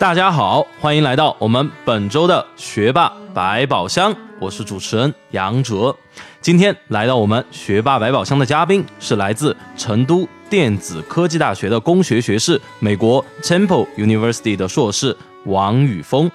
[0.00, 5.94] 大家好，欢迎来到我们本周的学霸百宝箱，我是主持人杨哲。
[6.40, 16.30] 今天来到我们学霸百宝箱的嘉宾是来自成都电子科技大学的工学学士、美国 Temple University 的硕士王宇峰。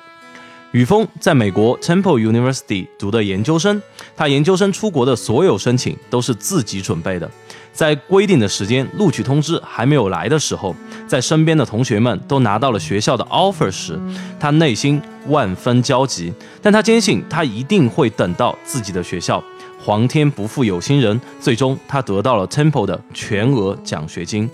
[0.72, 3.82] 宇峰在美国 Temple University 读的研究生，
[4.16, 7.28] 他研究生出国的所有申请都是自己准备的。
[7.76, 10.74] 在规定的时间录取通知还没有来的时候，
[11.06, 14.00] 在身边的同学们都拿到了学校的 offer 时，
[14.40, 16.34] 他内心万分焦急。
[16.62, 19.44] 但他坚信他一定会等到自己的学校。
[19.78, 24.50] 皇天不负有心人，最终他得到了 Temple 的全额奖学金。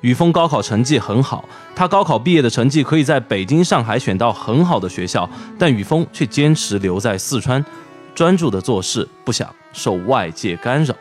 [0.00, 7.64] 宇峰高考成绩很好，他高考毕业的成绩可以在北京、上海选到很好的学校，但宇峰却坚持留在四川，
[8.16, 10.94] 专注的做事，不想受外界干扰。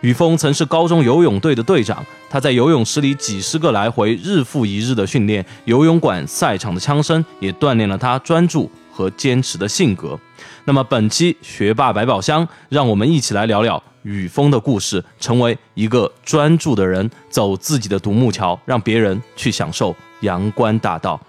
[0.00, 10.18] 宇峰曾是高中游泳队的队长，他在游泳池里几十个来回，日复一日的训练，游泳馆赛场的枪声也锻炼了他专注和坚持的性格。
[10.64, 21.20] 那么本期学霸百宝箱，让我们一起来聊聊宇峰的故事，成为一个专注的人，走自己的独木桥，让别人去享受阳关大道。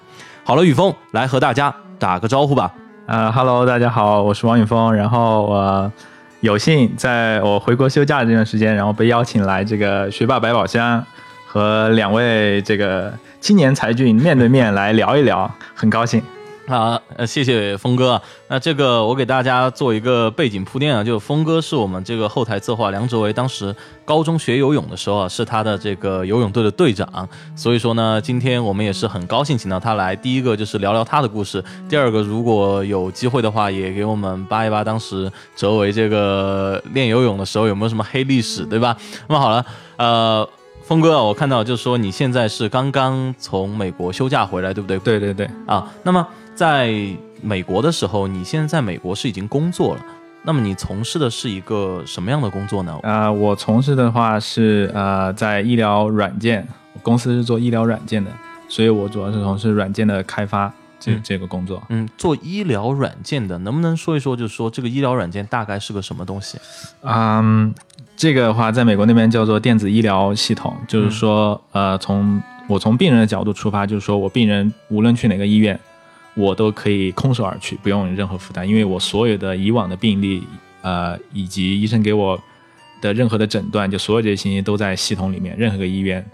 [0.46, 2.74] 好了，宇峰来和大家打个招呼吧。
[3.06, 5.92] 呃哈喽，大家好，我是王宇峰，然后我。
[6.42, 11.04] 有幸在我回国休假的这段时间，然后被邀请来这个学霸百宝箱，
[11.46, 16.20] 和两位这个青年才俊面对面来聊一聊，很高兴。
[16.72, 18.22] 好，呃，谢谢峰哥。
[18.48, 27.28] 那这个我给大家做一个背景铺垫啊，就峰哥是我们这个后台策划梁哲维当时高中学游泳的时候啊，是他的这个游泳队的队长。
[27.58, 30.16] 所以说呢，今天我们也是很高兴请到他来。
[30.16, 38.96] 第一个就是聊聊他的故事，第二个如果有机会的话，也给我们扒一扒当时哲维这个练游泳的时候有没有什么黑历史，对吧？
[39.28, 39.66] 那么好了，
[39.98, 40.50] 呃。
[40.84, 45.00] 峰哥，我看到就是说你现在是刚刚从美国休假回来，对不对？
[45.00, 45.90] 对对对啊。
[46.04, 46.28] 那么
[46.62, 46.94] 在
[47.42, 50.06] 美国的时候，你现在在美国是已经工作了。
[50.44, 53.00] 那么你从事的是一个什么样的工作呢？
[53.02, 56.68] 啊，我从事的话是呃，在医疗软件
[57.02, 58.30] 公司是做医疗软件的，
[58.70, 61.82] 所以我主要是从事软件的开发这这个工作。
[61.90, 66.60] 嗯，做医疗软件的，能不能说一说，就是说这个医疗软件大概是个什么东西？
[67.02, 67.74] 嗯。
[68.16, 75.80] 这个的话，在美国那边叫做电子医疗系统，就是说，呃，从我从病人的角度出发，就是说我病人无论去哪个医院，
[76.36, 80.44] 我都可以空手而去，不用任何负担，因为我所有的以往的病例，
[80.82, 82.42] 呃，以及医生给我
[83.02, 86.26] 的任何的诊断，就所有这些信息都在系统里面，任何个医院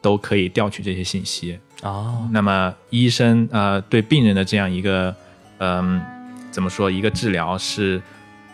[0.00, 1.58] 都可以调取这些信息。
[1.82, 5.14] 哦，那么医生呃对病人的这样一个，
[5.58, 6.00] 嗯，
[6.50, 8.00] 怎么说，一个治疗是。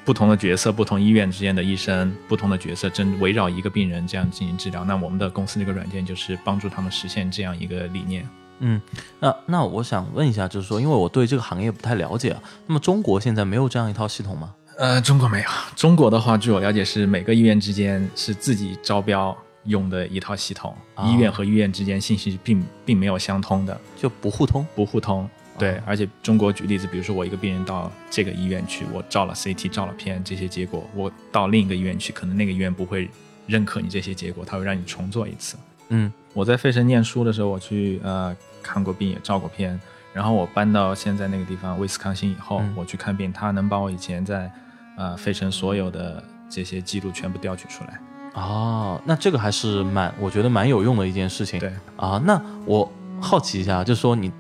[0.05, 4.85] 不同的角色，不同医院之间的医生，不同的角色正围绕一个病人这样进行治疗。
[4.85, 8.29] 那我们的公司这个软件就是帮助他们实现这样一个理念。
[8.65, 8.81] 嗯，
[9.19, 14.55] 那那我想问一下，就是说，因为我对这个行业不太了解啊，那么中国现在没有这样一套系统吗？
[14.79, 15.49] 呃，中国没有。
[15.77, 20.75] 中国的话，据我了解是每个医院之间是自己招标用的一套系统，
[21.05, 25.29] 医院和医院之间信息并并没有相通的，就不互通，不互通。
[25.59, 33.11] 对，而且中国举例子，比如说我一个病人到这个医院去，我照了 CT，照了片，这些结果，我到另一个医院去，可能那个医院不会
[33.47, 35.57] 认可你这些结果，他会让你重做一次。
[35.91, 39.79] 嗯，我在费城念书的时候，我去呃看过病，也照过片，
[40.13, 44.51] 然后我搬到现在那个地方威斯康星以后，我去看病，他能把我以前在
[44.97, 48.01] 呃费城所有的这些记录全部调取出来。
[48.35, 51.61] 哦，那这个还是蛮，我觉得蛮有用的一件事情。
[51.61, 52.91] 对啊，那我
[53.21, 54.33] 好奇一下，就是说你。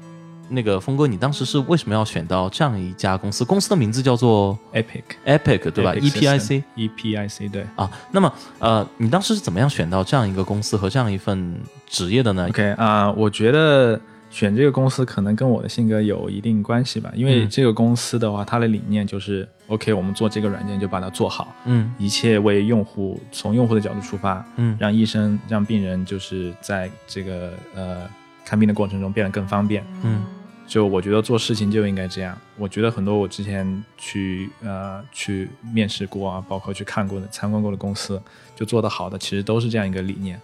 [0.48, 3.42] 那个峰哥，你当时是为什么要选到这样一家公司？
[3.42, 7.90] 公司的名字叫做 Epic，Epic 对吧？E P I C，E P I C 对啊。
[8.10, 13.98] 那么呃，你当时是怎么样选到这样一个公司和这样一份职业的呢？OK 啊，我觉得
[14.32, 17.12] 选这个公司可能跟我的性格有一定关系吧。
[17.14, 28.10] 因为这个公司的话，它的理念就是 OK，我们做这个软件就把它做好，嗯，一切为用户，从用户的角度出发，嗯，让医生、让病人就是在这个呃
[28.44, 30.24] 看病的过程中变得更方便，嗯。
[30.64, 32.38] 就我觉得做事情就应该这样。
[32.56, 38.18] 我觉得很多我之前去呃去面试过啊，包括去看过的、参观过的公司，
[38.56, 40.40] 就做得好的，其实都是这样一个理念。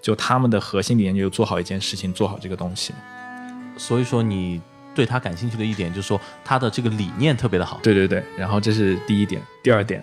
[0.00, 2.92] 就他们的核心理念就是做好一件事情，做好这个东西。
[3.76, 4.60] 所以说你
[4.94, 10.02] 对他感兴趣的一点就是说他的这个理念特别的好，对对对，然后这是第一点，第二点，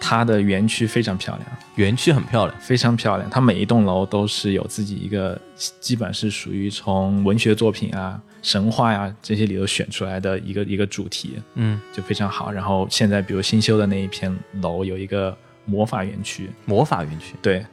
[0.00, 3.28] 它的园区非常漂亮，园区很漂亮，非常漂亮。
[3.30, 5.40] 它每一栋楼都是有自己一个，
[5.80, 12.52] 基本是属于从文学作品啊、神话呀、这些里头选出来的一个一个主题，嗯，就非常好。
[12.52, 17.64] 然后现在比如新修的那一片楼有一个魔法园区，魔法园区，对，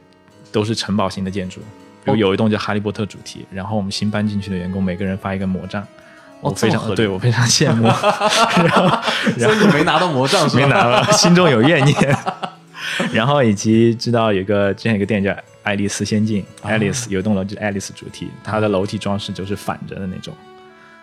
[0.50, 1.60] 都是城堡型的建筑。
[2.04, 5.86] 比如有一栋叫哈利波特主题，然后我们新搬进去的员工每个人发一个魔杖，
[6.40, 7.84] 我非常对我非常羡慕，
[8.66, 9.00] 然后
[9.38, 10.62] 所以你没拿到魔杖是吧？
[10.62, 11.96] 没拿到，心中有怨念。
[13.12, 15.30] 然后以及知道有个之前有个电影叫
[15.62, 20.34] 《爱丽丝仙境》，Alice 有一栋楼就是爱丽丝主题，它的楼梯装饰就是反着的那种，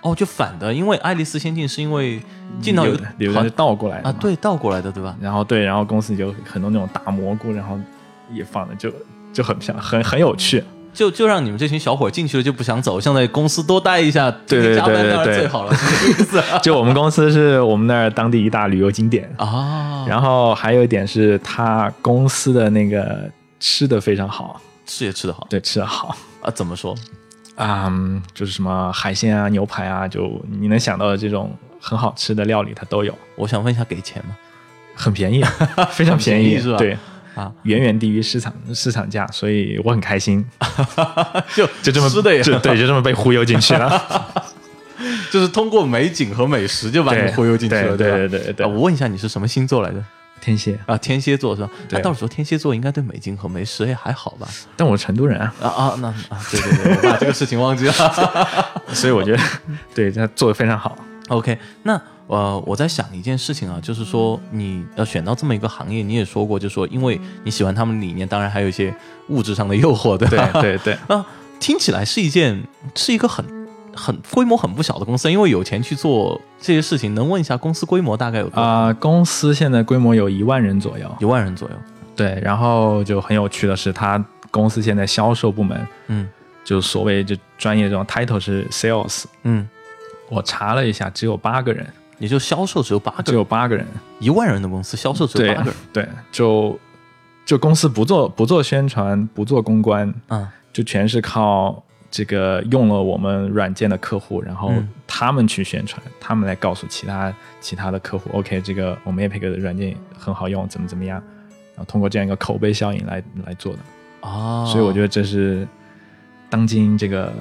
[0.02, 2.22] 哦，就反的，因为爱丽丝仙境是因为
[2.62, 5.16] 进到一个有的有人是倒过来的啊，对，倒过来的，对吧？
[5.22, 7.80] 然后对，然后公司有很多那种大蘑菇，然后
[8.30, 8.92] 也放的就
[9.32, 10.62] 就很漂亮，很很有趣。
[11.00, 20.06] 就就让你们这群小伙进去了就不想走，想在公司多待一下，对对对对对最好了，意思啊 就我们公司是我们那儿当地一大旅游景点，啊。
[20.06, 23.32] 然后还有一点是他公司的那个
[23.62, 26.14] 吃的非常好，吃也吃得好对，吃的好。
[26.42, 26.52] 啊？
[26.52, 26.94] 怎么说？
[27.56, 27.90] 啊、
[28.34, 31.50] 就是什么海鲜啊、牛排啊，就你能想到的这种
[31.80, 34.36] 很好吃的料理，它都有，我想问一下，给钱吗？
[34.96, 35.42] 很便宜，
[35.92, 36.98] 非常便宜，便宜是吧对，
[37.40, 40.46] 啊，远远低于市场市场价，所以我很开心，
[41.56, 44.46] 就就这么吃的也就对，就这么被忽悠进去了。
[45.32, 48.28] 就是通过美景和美食就把你忽悠进去了，对？
[48.28, 50.04] 对对对我问一下，你是什么星座来着？
[50.42, 51.70] 天蝎，啊，天蝎座是吧？
[51.88, 54.48] 对那到时候天蝎座应该对美景和美食也还好吧？
[54.76, 57.94] 但我是成都人啊，啊啊，那啊，对对对，我把这个事情忘记了。
[58.94, 59.44] 所以我觉得
[59.94, 60.98] 对他做的非常好。
[61.28, 68.96] OK，那呃，我在想一件事情啊，就是说你要选到这么一个行业，你也说过，就是说因为你喜欢他们理念，当然还有一些
[69.30, 70.50] 物质上的诱惑，对吧？
[70.62, 71.26] 对对对，啊，
[71.60, 72.64] 听起来是一件
[72.96, 73.44] 是一个很
[73.96, 77.16] 很规模很不小的公司，因为有钱去做这些事情。
[77.16, 78.62] 能问一下公司规模大概有多少？
[78.62, 81.10] 啊、公司现在规模有一万人左右。
[81.20, 81.76] 一万人左右。
[82.16, 86.28] 对，然后就很有趣的是，他公司现在销售部门嗯
[86.64, 89.68] 就所谓就专业这种 title 是 sales，嗯，
[90.30, 91.88] 我查了一下，只有八个人，
[92.20, 93.86] 也就销售只有八个只，有八个人。
[94.20, 95.80] 一万人的公司销售只有对八个人。
[95.92, 96.78] 对，就
[97.46, 101.82] 就公司不做不做宣传，不做公关，嗯就全是靠
[102.12, 111.18] 这个用了我们软件的客户，然后嗯他们去宣传，他们来告诉其他其他的客户，OK，这个我们 Epic 的软件很好用，怎么怎么样，
[111.76, 113.80] 然后通过这样一个口碑效应来来做的。
[114.22, 115.68] 哦，所以我觉得这是
[116.50, 117.34] 当今这个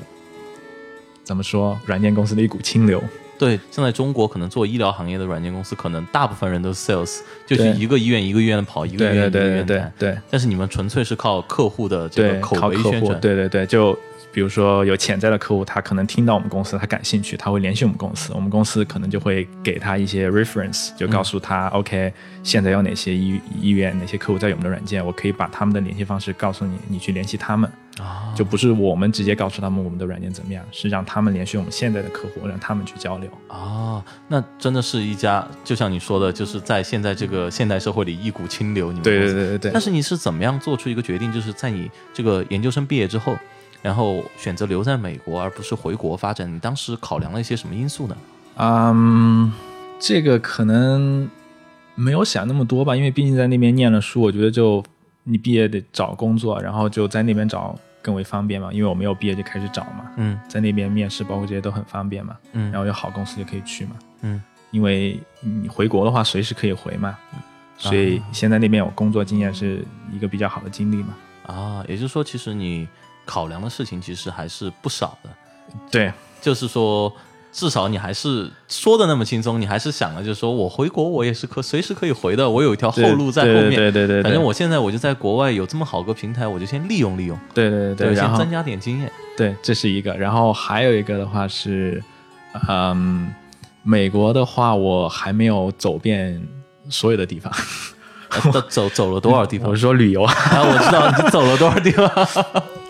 [1.25, 3.03] 怎么说软件公司的一股清流。
[3.39, 9.93] 对，现在中国可能做医疗行业的软件公司，可能大部分人都是 sales，就是一个医院一个医院的跑，一个医院一个医对对对对院谈。
[9.99, 13.21] 对但是你们纯粹是靠客户的这个，口碑宣传。
[13.21, 13.97] 对对对，就
[14.39, 22.13] 比如说有潜在的客户，他可能听到我们公司，他感兴趣，他会联系我们公司，我们公司可能就会给他一些 reference，就告诉他、OK，
[22.45, 27.69] 现在有哪些医医院、哪些客户在用我们的软件，我可以把他们的联系方式告诉你，你去联系他们，
[27.99, 33.29] 啊，就不是我们直接告诉他们我们的软件怎么样，是让他们联系我们现在的客户，让他们去交流。
[33.49, 38.93] 啊，那真的是一家，就像你说的，就是在现在这个现代社会里一股清流。
[38.93, 39.83] 你们对对对对对但。
[39.83, 43.37] 是你是怎么样做出一个决定，就是在你这个研究生毕业之后，
[43.83, 46.53] 然后选择留在美国，而不是回国发展？
[46.53, 48.17] 你当时考量了一些什么因素呢？
[48.57, 49.53] 嗯，
[50.01, 51.29] 这个可能
[51.95, 54.83] 没有想那么多吧，因为毕竟在那边念了书，我觉得就
[55.25, 58.73] 你毕业得找工作，然后就在那边找更为方便嘛。
[58.73, 62.37] 因为我没有毕业就开始找嘛，嗯在那边面试包括这些都很方便嘛。
[62.53, 63.93] 嗯然后有好公司就可以去嘛。
[64.23, 67.17] 嗯，因为你回国的话随时可以回嘛，
[67.77, 71.15] 所以现在那边有工作经验是一个比较好的经历嘛。
[71.47, 72.87] 啊，也就是说，其实你
[73.29, 75.29] 考量的事情其实还是不少的。
[75.91, 77.13] 对就是说，
[77.53, 83.75] 至少你还是说的那么轻松，你还是想了，就是说我回国我也是可随时可以回的，我有一条后路在后面。
[83.75, 89.13] 对对对对，反正我现在我就在国外有这么好个平台，我就先利用利用，对对对，对先增加点经验。
[89.37, 90.15] 对，这是一个。
[90.15, 92.03] 然后还有一个的话是，
[92.67, 93.31] 嗯，
[93.83, 96.41] 美国的话，我还没有走遍
[96.89, 97.53] 所有的地方。
[98.69, 99.75] 走走了多少地方 我？
[99.75, 102.07] 是说旅游啊，啊，我知道你走了多少地方。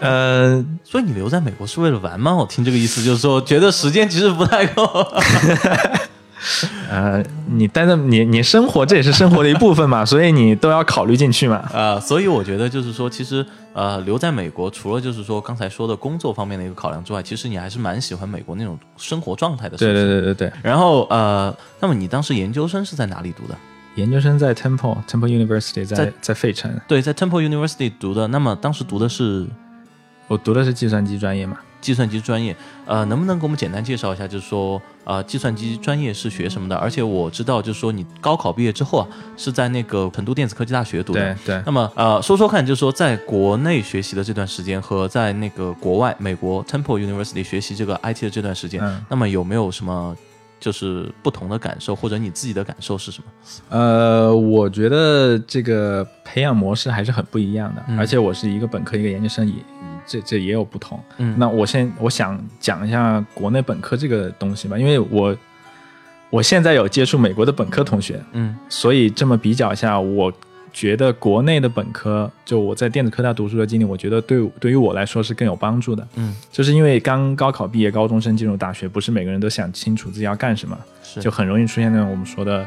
[0.00, 2.34] 呃，所以你留在美国是为了玩吗？
[2.34, 4.84] 我听这个意思就是说，觉得时间其实不太够。
[6.88, 11.56] 呃，你待在你你生活，这也是生活的一部分嘛，所以你都要考虑进去嘛。
[11.72, 19.76] 啊，所以我觉得就是说，其实呃，留在美国，除了就是说刚才说的工作方面的一个考量之外，其实你还是蛮喜欢美国那种生活状态的。
[19.76, 23.54] 对对对对对，然后呃，那么你当时研究生是在哪里读的？
[23.96, 28.28] 研究生在 Temple Temple University 在在在费城，对，在 Temple University 读的。
[28.28, 29.44] 那么当时读的是
[30.28, 31.58] 我读的是计算机专业嘛。
[31.80, 32.54] 计算机专业，
[32.86, 34.26] 呃，能不能给我们简单介绍一下？
[34.26, 36.74] 就是说，呃，计算机专业是学什么的？
[36.74, 39.06] 而且我知道，就是说你高考毕业之后啊，
[39.36, 41.32] 是在那个成都电子科技大学读的。
[41.34, 41.62] 对对。
[41.64, 50.16] 那么，呃，说说看，就是说在国内学习的这段时间和在那个国外美国 Temple University 学习这个 IT 的这段时间，那么有没有什么？
[50.60, 53.30] 就是不同的感受，或者你自己的感受是什么？
[53.68, 59.54] 呃，我觉得这个培养模式还是很不一样的，而且我是一个本科一个研究生，也
[60.08, 60.98] 这这也有不同。
[61.18, 65.36] 嗯，那我先我想讲一下国内本科这个东西吧，因为我
[66.30, 70.32] 我现在有接触美国的本科同学，嗯，所以这么比较一下我。
[70.70, 76.06] 觉得国内的本科，就我在电子科大读书的经历，我觉得对对于我来说是更有帮助的。
[76.14, 80.78] 嗯，就是因为刚高考毕业，高中生进入大学，不是每个人都想清楚自己要干什么，
[81.20, 82.66] 就很容易出现那种我们说的，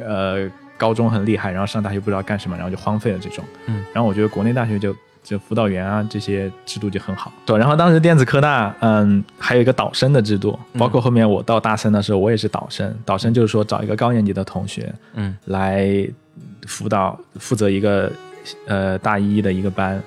[0.00, 3.44] 呃，高中很厉害，然后上大学不知道干什么，然后就荒废了这种。
[3.66, 7.32] 嗯，然后我觉得国内大学就就辅导员啊这些制度就很好。
[7.44, 12.94] 对，然后当时电子科大，嗯，还有一个导生的制度，包括后面我到大三的时候，我也是导生。
[13.04, 16.08] 导生就是说找一个高年级的同学，嗯，来。
[16.66, 18.10] 辅导负责一个
[18.66, 20.02] 呃大一的一个班，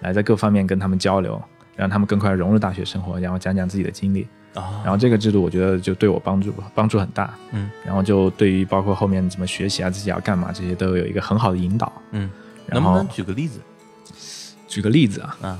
[0.00, 1.38] 来在各方面跟他们交流，
[1.76, 4.80] 让他们更快融入大学生活，然后讲讲自己的经历啊。
[4.82, 7.70] 然后这个制度我觉得就对我帮助帮助很大，嗯。
[7.84, 12.30] 然后就对于包括后面怎么学习啊，自己要干嘛这些都有一个很好的引导，嗯。
[12.68, 13.60] 能不能举个例子？
[14.70, 15.58] 举个例子啊，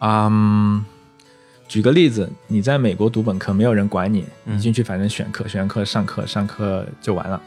[0.00, 0.84] 嗯，
[1.66, 7.40] 举个例子，你在美国读本科，没有人管你，你进去反正选课、选课、上课、上课就完了。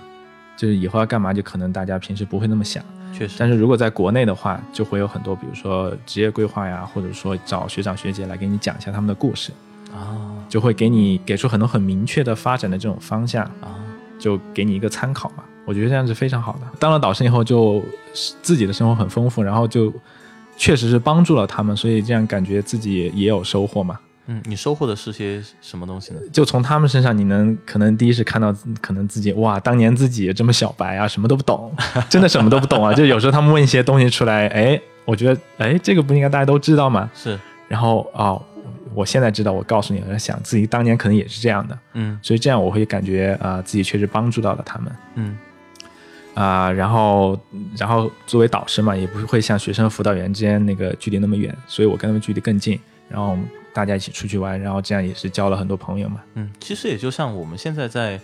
[0.57, 3.35] 就是以后要干嘛，就可能大家平时不会那么想，确实。
[3.37, 9.51] 但是如果在国内的话，就会有很多，比如说职业规划呀，或者说找学长学姐来给你讲一下他们的故事，
[9.93, 13.77] 啊，就会给你给出很多很明确的发展的这种方向，啊，
[14.17, 15.43] 就给你一个参考嘛。
[15.63, 16.61] 我觉得这样是非常好的。
[16.79, 17.83] 当了导师以后，就
[18.41, 19.93] 自己的生活很丰富，然后就
[20.57, 23.97] 确实是帮助了他们，所以这样感觉自己也也有收获嘛。
[24.29, 26.19] 嗯，你收获的是些什么东西呢？
[26.33, 31.73] 就从他们身上，你能可能第一是看到，可能自己哇，当年自己这么小白啊，什么都不懂，
[32.09, 32.93] 真的什么都不懂啊。
[32.93, 37.09] 就有时候他们问一些东西出来，哎，我觉得，哎，这个不应该大家都知道吗？
[37.15, 37.39] 是。
[37.69, 38.43] 然后哦，
[38.93, 41.79] 我现在知道，我告诉你，我在想自己当年可能也是这样的。
[41.93, 42.19] 嗯。
[42.21, 44.91] 所以这样我会感觉啊，自己确实帮助到了他们。
[45.15, 45.37] 嗯。
[46.39, 47.39] 啊，然后，
[47.77, 52.79] 然后作为导师嘛，也不会像学生辅导员之间那个距离那么远，所以我跟他们距离更近。
[53.09, 53.37] 然后。
[53.73, 56.19] 大家一起出去玩，然后这样也是交了很多朋友嘛。
[56.33, 58.19] 嗯，其实也就像我们现在在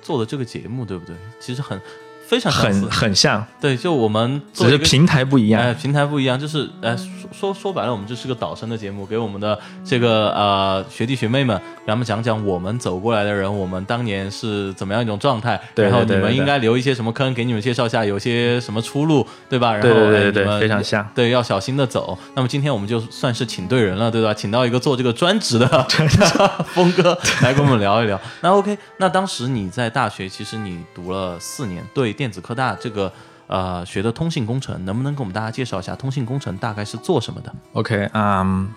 [0.00, 1.14] 做的这个节目，对不对？
[1.38, 1.78] 其实很。
[2.26, 19.72] 非常很很像，对，就我们只是平台不一样，哎，平台不一样，就是哎，说说说白了，我们这是个导生的节目，给我们的这个呃学弟学妹们，给他们讲讲我们走过来的人，我们当年是怎么样一种状态，然后你们应该留一些什么坑，给你们介绍一下有些什么出路，对吧？
[19.72, 22.18] 然后对对对，非常像，对，要小心的走。
[22.34, 24.34] 那么今天我们就算是请对人了，对吧？
[24.34, 25.86] 请到一个做这个专职的
[26.74, 28.20] 峰哥来跟我们聊一聊。
[28.40, 32.15] 那 OK，那当时你在大学，其实你读了四年，对。
[32.16, 33.12] 电子科大这个
[33.46, 38.68] 呃学的通信工程，能不能给我们大家介绍一下通信工程大概是做什么的？OK，嗯，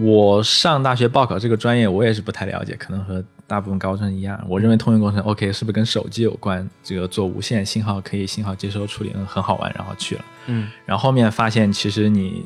[0.00, 4.42] 我上大学报考这个专业，我也是不太了解，可能和大部分高中一样。
[4.48, 6.68] 我认为通信工程 OK 是不是跟手机有关？
[6.82, 10.24] 这个做无线信号可以信号接收处理，很好玩，然后去了。
[10.46, 12.44] 嗯，然后后面发现其实你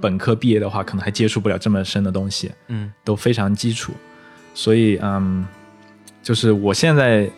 [0.00, 2.50] 本科毕业的话，可能还接触不了这么深的东西。
[2.66, 3.92] 嗯，都非常基础，
[4.52, 5.46] 所以嗯，
[6.22, 7.30] 就是我现在。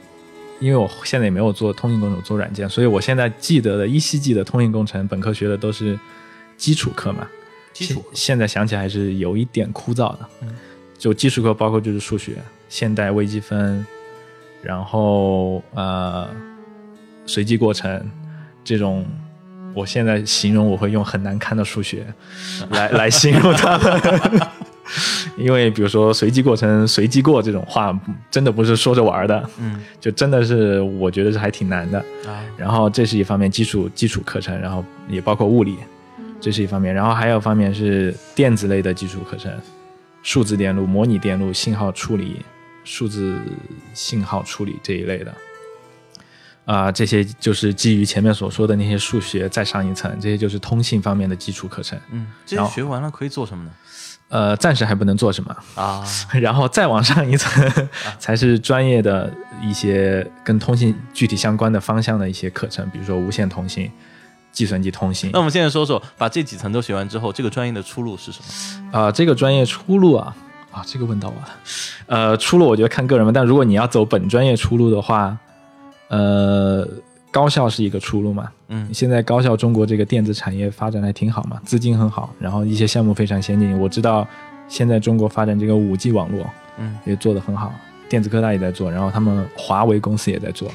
[0.60, 5.98] 因为我现在也没有做通信工程，做软件，所以我现在记得的依稀记得通信工程本科学的都是
[6.56, 7.26] 基础课嘛。
[7.72, 10.28] 基础现在想起来还是有一点枯燥的。
[10.42, 10.48] 嗯，
[10.98, 12.36] 就基础课包括就是数学、
[12.68, 13.84] 现代微积分，
[14.62, 16.28] 然后呃
[17.24, 18.10] 随机过程
[18.62, 19.06] 这种，
[19.74, 22.06] 我现在形容我会用很难看的数学
[22.70, 24.40] 来 来形容它们。
[25.36, 27.98] 因为比如说随机过程、随机过这种话，
[28.30, 32.42] 真的不是说着玩的，嗯，就真的是我觉得是还挺难的啊。
[32.56, 35.76] 然后这是一方面基础基础课程，然后也包括物理，
[36.40, 36.94] 这是一方面。
[36.94, 39.52] 然后还有方面是电子类的基础课程，
[40.22, 42.44] 数字电路、模拟电路、信号处理、
[42.84, 43.38] 数字
[43.94, 45.34] 信号处理这一类的，
[46.64, 51.98] 啊，这些就是基于前面所说的那些数学再上一层，这些就是通信方面的基础课程。
[52.10, 53.70] 嗯，这些学完了可以做什么呢？
[54.30, 56.02] 呃，暂时还不能做什么啊，
[56.40, 57.70] 然后再往上一层，
[58.18, 63.90] 才是专业的一些跟通信具体相关的方向的一些课程，比如说无线通信、
[64.52, 65.30] 计算机通信。
[65.32, 68.38] 那我们现在说说，把这几层都学完之后，这个专业的出路是什
[68.92, 68.98] 么？
[68.98, 70.34] 啊，这个专业出路啊，
[70.70, 71.48] 啊，这个问到我了。
[72.06, 75.36] 呃，出路我觉得看个人吧，但如果你要走本专业出路的话，
[76.08, 76.88] 呃。
[77.30, 78.50] 高校是一个出路嘛？
[78.68, 83.78] 嗯，现在高校中国这个电子产业发展的还挺好嘛，资金很好，然后一些项目非常先进。
[83.78, 84.26] 我知道
[84.68, 86.44] 现在中国发展这个五 G 网络
[86.78, 87.72] 嗯也做得很好，
[88.08, 90.70] 电子科大也在做，然后他们华为公司也在做。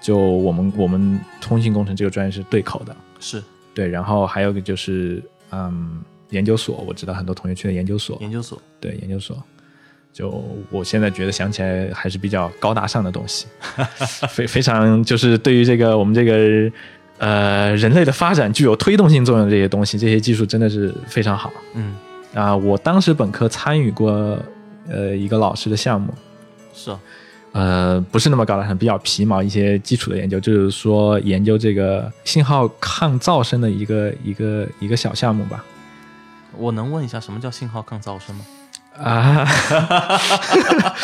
[0.00, 3.42] 就我们我们通信工程这个专业是对口的，是
[3.74, 8.60] 对，然后还有个就是嗯研究所，我知道很多同学去的研究所，研究所。
[8.78, 9.36] 对研究所。
[10.16, 13.44] 就我现在觉得想起来还是比较高大上的东西，
[14.30, 16.72] 非非常就是对于这个我们这个
[17.18, 21.94] 呃人类的发展具有推动性作用的这些东西，这些技术真的是非常好嗯，
[22.32, 24.42] 啊、我当时本科参与过
[24.88, 26.14] 呃一个老师的项目，
[26.72, 26.98] 是啊。
[27.52, 35.62] 呃，不是那么高大上，比较皮毛一些基础的研究，就是说研究这个信号抗噪声的一个一个一个小项目吧。
[36.56, 38.44] 我能问一下什么叫信号抗噪声吗？
[39.02, 39.44] 啊，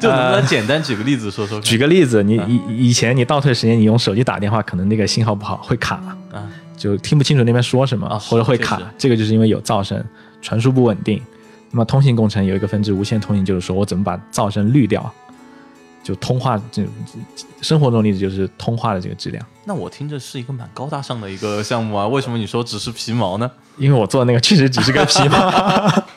[0.00, 1.64] 就能不能简单举个例子说说看？
[1.64, 5.96] 举个例子，你以以前你倒退时间，你用手机打电话，可能那个信号不好，会卡，
[6.32, 8.80] 啊，就听不清楚那边说什么，啊或者会卡。
[8.98, 10.02] 这个就是因为有噪声，
[10.40, 11.22] 传输不稳定。
[11.70, 15.12] 那么通信工程有一个分支无线通信，就是说我怎么把噪声滤掉，
[16.02, 16.84] 就通话这
[17.62, 19.44] 生活中例子就是通话的这个质量。
[19.64, 23.50] 那我听着是一个蛮高大上的一个项目啊，为什么你说只是皮毛呢？
[23.78, 25.50] 因为我做的那个确实只是个皮毛，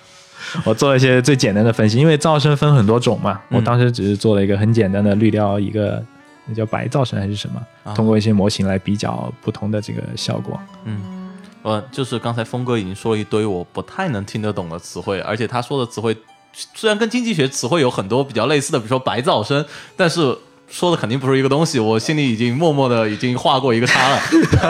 [0.64, 6.04] 我做了一些最简单的分析，因为噪声分很多种嘛，嗯我当时只是做了一个很简单的滤掉一个
[6.46, 10.60] 那叫白噪声还是什么，啊通过一些模型来比较不同的这个效果。
[10.86, 11.32] 嗯，
[11.64, 16.16] 呃，就是刚才峰哥已经说了一堆我不太能听得懂的词汇，而且他说的词汇
[16.52, 19.66] 虽然跟经济学词汇有很多比较类似的，比如说白噪声，
[19.98, 20.38] 但是
[20.70, 24.22] 说的肯定不是一个东西，我心里已经默默的已经画过一个叉了。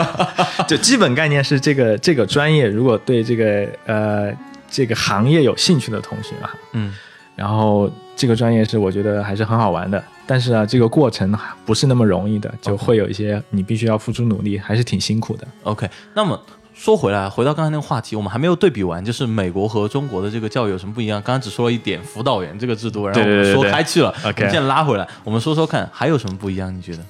[0.66, 4.32] 就基本概念是这个这个专业，如果对这个呃
[4.76, 6.92] 这个行业有兴趣的同学啊，嗯
[7.34, 15.48] 然后这个专业是我觉得还是很好玩的，但是啊，这个过程不是那么容易的，就会有一些你必须要付出努力，还是挺辛苦的。
[15.62, 16.38] ，OK，那么。
[16.74, 21.18] 说回来，回到刚才那个话题，我们还没有对比完，就是美国和中国的这个教育有什么不一样？
[21.22, 24.10] 刚刚只说了一点辅导员这个制度，然后我们说对对对对开去了。
[24.22, 26.76] OK 我们现在拉回来，我们说说看还有什么不一样？
[26.76, 27.02] 你觉得？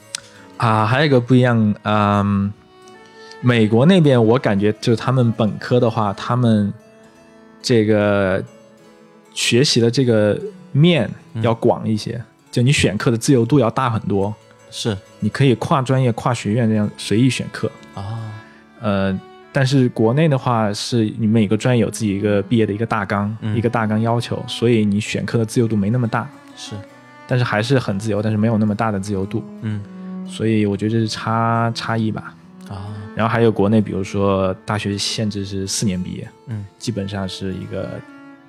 [0.57, 2.53] 啊，还有一个不一样，嗯，
[3.41, 6.73] 美国那边我感觉就是他们本科的话，他们
[7.67, 8.41] 这个
[9.35, 11.11] 学习的这个面
[11.43, 14.33] 要广一些，就你选课的自由度要大很多，
[14.71, 14.97] 是。
[15.19, 17.69] 你可以跨专业、跨学院这样随意选课。
[17.93, 18.33] 啊，
[18.81, 23.57] 呃，但是国内的话，是你每个专业有自己一个毕业的一个大纲，嗯。
[23.57, 26.77] 一个大纲要求，所以你选课的自由度没那么大，是，
[27.27, 29.83] 但是还是很自由，但是没有那么大的自由度，嗯。
[30.29, 32.33] 所以我觉得这是差差异吧。
[32.69, 37.99] 啊，然后还有国内，比如说大学限制是四年毕业，嗯，基本上是一个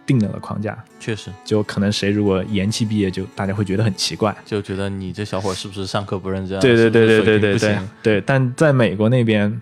[0.05, 4.35] 定了的框架，确实，就可能谁如果延期毕业，就大家会觉得很奇怪。
[4.45, 6.61] 就觉得你这小伙是不是上课不认真啊？
[6.61, 9.61] 对对对对对对对对，但在美国那边，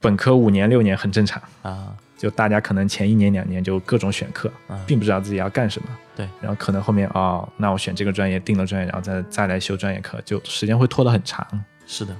[0.00, 5.88] 本科五年六年很正常，啊，就大家可能前一年两年就各种选课，嗯并不知道自己要干什么。
[6.16, 11.46] 对，然后可能后面哦，那我选这个专业，定了专业，然后再再来修专业课，就时间会拖得很长。
[11.86, 12.16] 是的，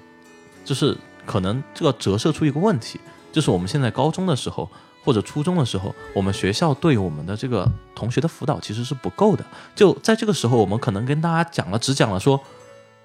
[0.64, 0.96] 就是
[1.30, 2.98] 可能这个折射出一个问题，
[3.30, 4.68] 就是我们现在高中的时候
[5.04, 9.44] 或者初中的时候，我们学校对我们的这个同学的辅导其实是不够的。
[9.76, 12.40] 就在这个时候，我们可能跟大家讲了，只讲了说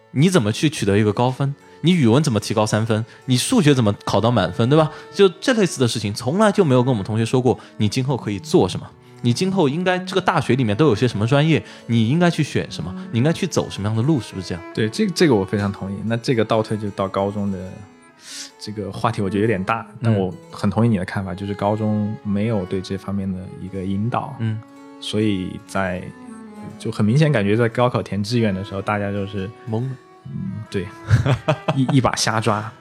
[0.10, 4.92] 你怎么去取得一个高分，你语文怎么提高三分，你数学怎么考到满分，对吧？
[5.14, 8.90] 就这类似的事情，从来就没有跟我们同学说过你今后可以做什么。
[9.22, 14.64] 你今后应该这个大学里面都有些什么专业，你应该去选什么，你应该去走什么样的路，是不是这样？
[14.74, 15.96] 对，这这个我非常同意。
[16.06, 17.72] 那这个倒退就到高中的
[18.66, 24.60] 这个话题，我觉得有点大，但嗯我很同意你的看法，就是高中没有对这方面的一个引导，嗯，
[25.00, 26.02] 所以在
[26.80, 29.90] 就很明显感觉在高考填志愿的时候，大家就是懵了。
[30.72, 30.88] 对
[31.76, 32.74] 一一把瞎抓，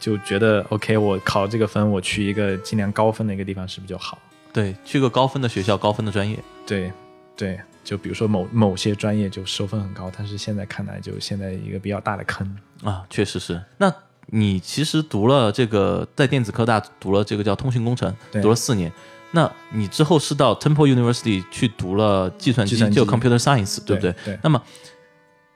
[0.00, 4.18] 就觉得 OK，我考这个分，我去一个尽量高分的一个地方是不是就好？
[4.52, 6.36] 对，去个高分的学校，高分的专业。
[6.66, 6.92] 对
[7.36, 12.58] 对，就比如说某某些专业就收分很高，但是现在看来就现在一个比较大的坑。
[12.82, 13.62] 啊，确实是。
[13.76, 13.94] 那
[14.30, 18.92] 你其实读了这个，在电子科大读了这个叫通讯工程，读了四年。
[19.30, 24.14] 那你之后是到 Temple University 去读了计算机，就 Computer Science，对不对？
[24.24, 24.62] 对那么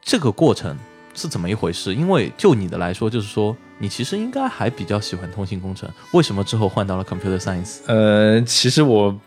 [0.03, 0.77] 这个过程
[1.15, 1.95] 是怎么一回事？
[1.95, 7.79] 因为就你的来说，就是说你其实应该还比较喜欢通信工程，为什么之后换到了 Computer Science？
[7.87, 9.19] 呃，其实我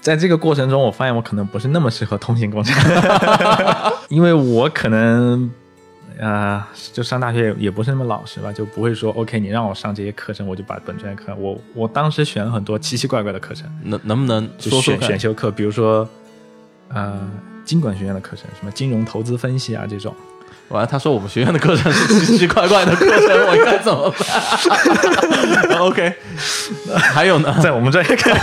[0.00, 2.76] 在这个过程中，我发现我可能不是那么适合通信工程，
[4.10, 5.48] 因为我可能
[6.22, 11.34] 啊、就上大学也也不是那么老实吧，就不会说 OK，你让我上这些课程，我就把本专业课。
[11.34, 15.18] 我我当时选了很多奇奇怪怪的课程，能能不能就说选选？
[15.18, 16.08] 修课，比如说
[16.90, 17.28] 呃
[17.64, 20.14] 经管学院的课程，什么金融投资分析啊这种。
[20.74, 24.10] 完了，他说我们学院的课程是奇奇怪怪的课程，我应该怎么
[25.68, 25.78] 办？
[25.80, 26.12] OK，
[26.96, 27.54] 还有呢？
[27.62, 28.34] 在我们这里看，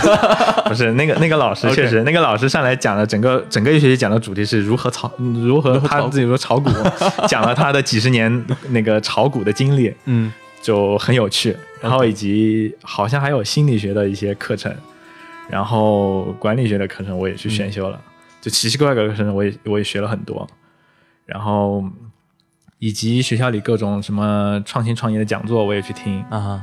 [0.68, 6.70] 不是那个那个老师 确实那个老师上来讲了整个整个一学期讲的主题是如何炒如何他自己说炒股，
[7.26, 11.56] 讲了他的几十年那个炒股的经历，嗯就很有趣。
[11.80, 14.70] 然后以及好像还有心理学的一些课程，
[15.48, 17.98] 然后管理学的课程我也去选修了，
[18.42, 20.46] 就奇奇怪怪的课程我也我也学了很多，
[21.24, 21.82] 然后
[22.80, 26.60] 以及学校里各种什么创新创业的讲座我也去听，啊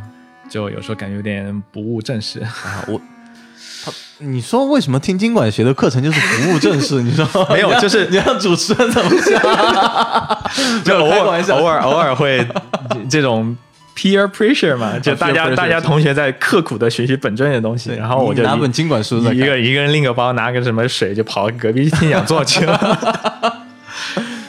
[0.49, 2.41] 就有时候感觉有点不务正事。
[2.43, 2.99] 啊，我
[3.86, 7.03] 他你说为什么听经管学的课程就是不务正事？
[7.03, 9.39] 你说没有就是你让主持人怎么想？
[10.84, 12.43] 就偶尔玩笑偶尔偶尔会
[13.08, 13.56] 这种
[13.95, 23.63] peer pressure 嘛，就大家大家同学在刻苦的学习本专业的东西，然后我就拿本经管书一个一个人拎个包，拿个什么水就跑隔壁听讲座去了。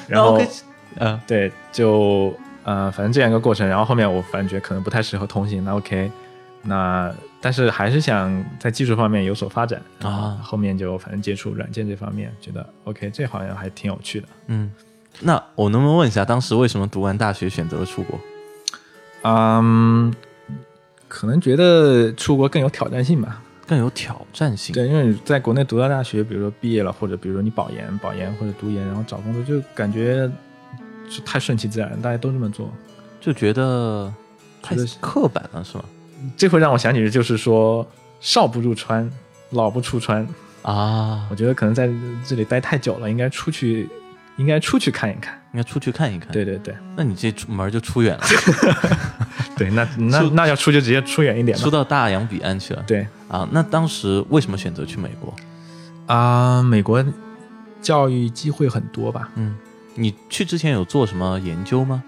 [0.06, 0.40] 然后
[0.98, 3.66] 嗯对，就呃，反正这样一个过程。
[3.66, 6.10] 然后后面我反正觉得可能不太适合通信，那 OK，
[6.62, 14.28] 那但是还是想在技术方面有所发展啊后面就反正接触软件这方面，觉得 OK，这好像还挺有趣的。
[14.48, 14.70] 嗯，
[15.20, 18.18] 那我能不能问一下，当时为什么读完大学选择了出国？
[19.22, 20.14] 嗯，
[21.08, 23.42] 可能觉得出国更有挑战性吧。
[23.66, 24.74] 更有挑战性。
[24.74, 30.30] 对，因为你在国内读到大学，比如说毕业了，或者比如说你保研、保研或者读研，然后找工作，就感觉
[31.10, 32.72] 就太顺其自然，大家都这么做。
[33.20, 34.12] 就觉得
[34.62, 35.84] 太刻板了，是吗？
[36.36, 37.86] 这会让我想起的就是说，
[38.20, 39.10] 少不入川，
[39.50, 40.26] 老不出川。
[40.62, 41.88] 啊我，觉得可能在
[42.26, 43.88] 这里待太久了，应该出去，
[44.36, 45.34] 应该出去看一看。
[45.54, 48.24] 应该出去看一看。，对对对那你这出门就出远了
[49.56, 51.70] 对，那那那要出就直接出远一点出。
[51.70, 52.82] 到大洋彼岸去了。
[52.86, 55.34] 对啊，那当时为什么选择去美国？
[56.06, 57.02] 啊、美国
[57.80, 59.30] 教育机会很多吧？
[59.36, 59.56] 嗯，
[59.98, 62.02] 你去之前有做什么研究吗？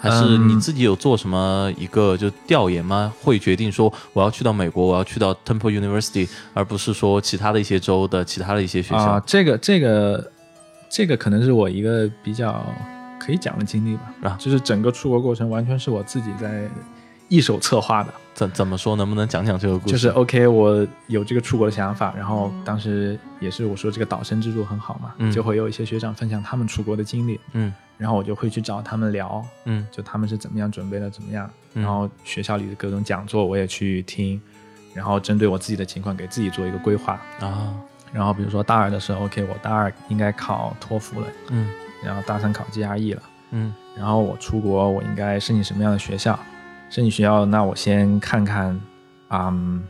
[0.00, 3.12] 还是嗯你自己有做什么一个就调研吗？
[3.20, 8.98] 会决定说我要去到美国，我要去到 Temple University，而不是说其他的一些州的其他的一些学校。
[8.98, 10.30] 啊、这个这个
[10.88, 12.64] 这个可能是我一个比较
[13.18, 14.14] 可以讲的经历吧。
[14.22, 16.70] 啊就是整个出国过程完全是我自己在
[17.28, 18.12] 一手策划的。
[18.34, 18.94] 怎怎么说？
[18.94, 19.92] 能不能讲讲这个故事？
[19.92, 34.40] 就是 OK，我有这个出国的想法，然后当时也是我说这个导生之路很好嘛，嗯就会有一些学长分享他们出国的经历，嗯然后我就会去找他们聊，嗯就他们是怎么样准备的，怎么样，嗯然后学校里的各种讲座我也去听，
[34.94, 37.20] 然后针对我自己的情况给自己做一个规划。
[37.40, 37.74] 啊
[38.12, 41.68] 然后比如说大二的时候，OK，我大二应该考托福了，嗯
[42.04, 46.38] 然后大三考 GRE 了，嗯然后我出国我应该申请什么样的学校？
[46.90, 48.80] 申请学校，那我先看看，
[49.30, 49.82] 嗯，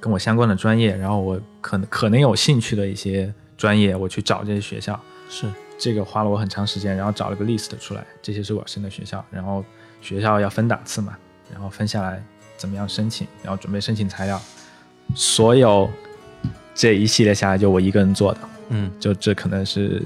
[0.00, 4.98] 跟我相关的专业，然后我可能可能有兴趣的一些专业，我去找这些学校。
[5.28, 5.46] 是。
[5.78, 9.62] 这个花了我很长时间，然后找了个 list 出来，这些是我要申的学校，然后
[10.00, 11.14] 学校要分档次嘛，
[11.52, 12.24] 然后分下来
[12.56, 14.40] 怎么样申请，然后准备申请材料，
[15.14, 15.86] 所有
[16.74, 18.38] 这一系列下来就我一个人做的，
[18.70, 18.90] 嗯。
[18.98, 20.02] 就这可能是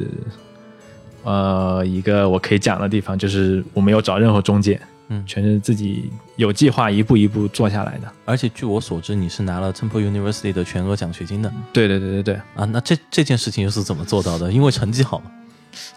[1.23, 8.11] 呃一个我可以讲的地方，就是我没有找任何中介，嗯全是自己有计划一步一步做下来的。
[8.25, 12.65] 而且据我所知，你是拿了 Temple University 的全额奖学金的对对对对对，啊。
[12.73, 14.51] 那这这件事情又是怎么做到的？
[14.51, 15.31] 因为成绩好嘛，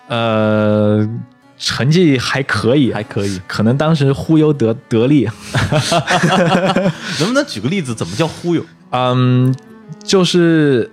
[0.07, 1.07] 呃，
[1.57, 3.39] 成绩还可以，还可以。
[3.47, 5.25] 可能当时忽悠得得力
[7.19, 7.93] 能不能举个例子？
[7.95, 8.65] 怎么叫忽悠？
[8.91, 9.53] 嗯，
[10.03, 10.89] 就是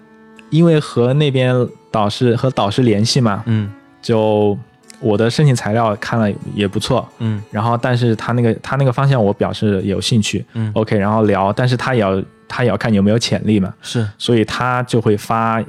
[0.50, 1.54] 因为和那边
[1.90, 4.56] 导师和导师联系嘛，嗯就
[5.00, 7.42] 我的申请材料看了也不错，嗯。
[7.50, 14.06] 然后但是他那个他那个方向我表示有兴趣嗯，，OK，然后聊，但是他也要他也要看你有没有潜力嘛，是。
[14.18, 15.62] 所以他就会发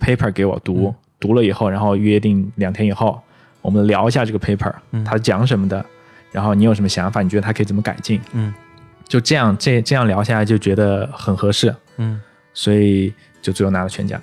[0.00, 0.94] paper 给我读，嗯。
[1.18, 3.18] 读了以后，然后约定两天以后
[3.62, 5.02] 我们聊一下这个 paper，、嗯。
[5.04, 5.84] 他讲什么的，
[6.30, 8.52] 然后你有什么想法，你觉得他可以怎么改进，嗯。
[9.06, 12.18] 就这样这这样聊下来就觉得很合适，嗯，
[12.54, 14.18] 所以就最后拿了全奖。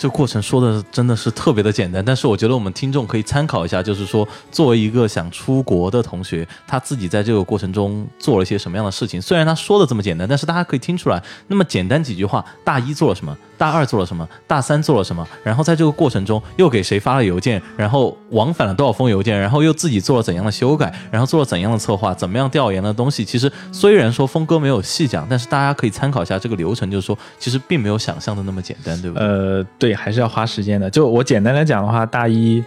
[0.00, 9.20] 这过程说的真的是特别的简单，但是我觉得我们听众可以参考一下，就是说，作为一个想出国的同学，他自己在这个过程中做了一些什么样的事情。
[9.20, 23.22] 虽然他说的这么简单，但是大家可以听出来，那么简单几句话，大一做了什么，大二做了什么，大三做了什么，然后在这个过程中又给谁发了邮件，然后往返了多少封邮件，然后又自己做了怎样的修改，然后做了怎样的策划，怎么样调研的东西。
[23.22, 29.26] 其实虽然说峰哥没有细讲，但是大家可以参考一下这个流程，就是说，其实并没有想象的那么简单，对不对？
[29.26, 30.88] 呃，对，还是要花时间的。
[30.88, 32.64] 就我简单来讲的话，大一，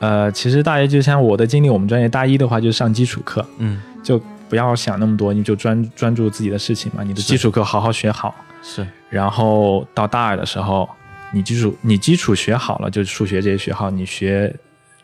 [0.00, 7.04] 呃，其实大一就像我的经历，我们专业大一的话就是上基础课，嗯，就不要想那么多，你就专专注自己的事情嘛。
[7.04, 10.88] 你的基础课好好学好，是，然后到大二的时候，
[11.34, 14.52] 你基础你基础学好了，就是数学这些学好，你学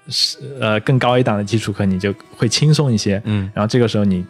[0.08, 3.20] 是呃更高一档的基础课，你就会轻松一些。
[3.26, 4.24] 嗯，然后这个时候你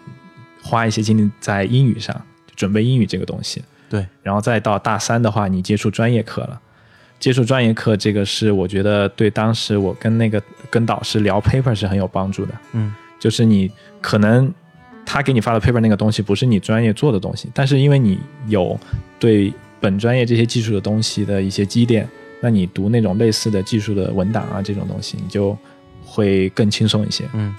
[0.61, 2.21] 花一些精力在英语上，
[2.57, 3.63] 准备英语这个东西。
[3.89, 6.61] 对，然后再到大三的话，你接触专业课了。
[7.21, 12.55] 接触专业课，这个是我觉得对当时我跟那个跟导师聊 paper 是很有帮助的。
[12.73, 14.53] 嗯，就是你可能
[15.07, 18.79] 他给你发的 paper 那个东西不是你专业做的东西，但是因为你有
[19.19, 22.09] 对本专业这些技术的东西的一些积淀，
[22.41, 25.57] 那你读那种类似的技术的文档啊这种东西，你就
[26.05, 27.25] 会更轻松一些。
[27.33, 27.55] 嗯，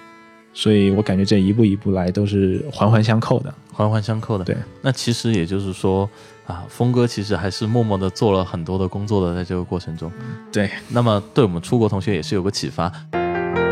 [0.53, 3.53] 所以我感觉这一步一步来都是环环相扣的。
[3.71, 4.43] 环环相扣的。
[4.43, 6.09] 对，那其实也就是说
[6.45, 10.11] 啊，峰哥其实还是默默的做了很多的工作的，在这个过程中。
[10.51, 12.91] 对，那么对我们出国同学也是有个启发。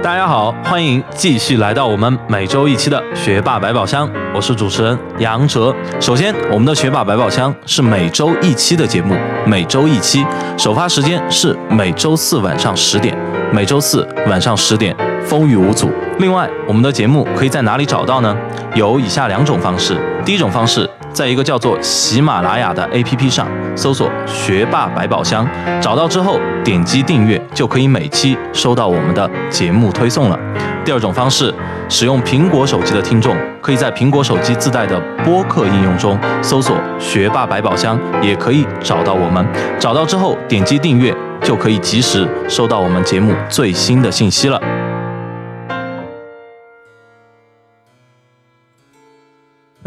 [0.03, 5.75] 大家好，欢迎继续来到我们每周一期的学霸百宝箱，我是主持人杨哲。
[5.99, 10.25] 首先，我们的学霸百宝箱是每周一期的节目，每周一期，
[10.57, 13.17] 首发时间是每周四晚上十点，
[13.51, 15.89] 每周四晚上十点，风雨无阻。
[16.19, 18.37] 另外，我们的节目可以在哪里找到呢？
[18.75, 19.97] 有以下两种方式。
[20.23, 25.43] 第一种方式，在一个叫做喜马拉雅的 APP 上搜索“学霸百宝箱”，
[25.81, 30.37] 找到之后点击订阅，就可以每期收到我们的节目推送了。
[30.85, 31.51] 第二种方式，
[31.89, 39.43] 使用苹果手机的听众，可以在苹果手机自带的播客应用中搜索“学霸百宝箱”，也可以找到我们。
[39.79, 44.61] 找到之后点击订阅，就可以及时收到我们节目最新的信息了。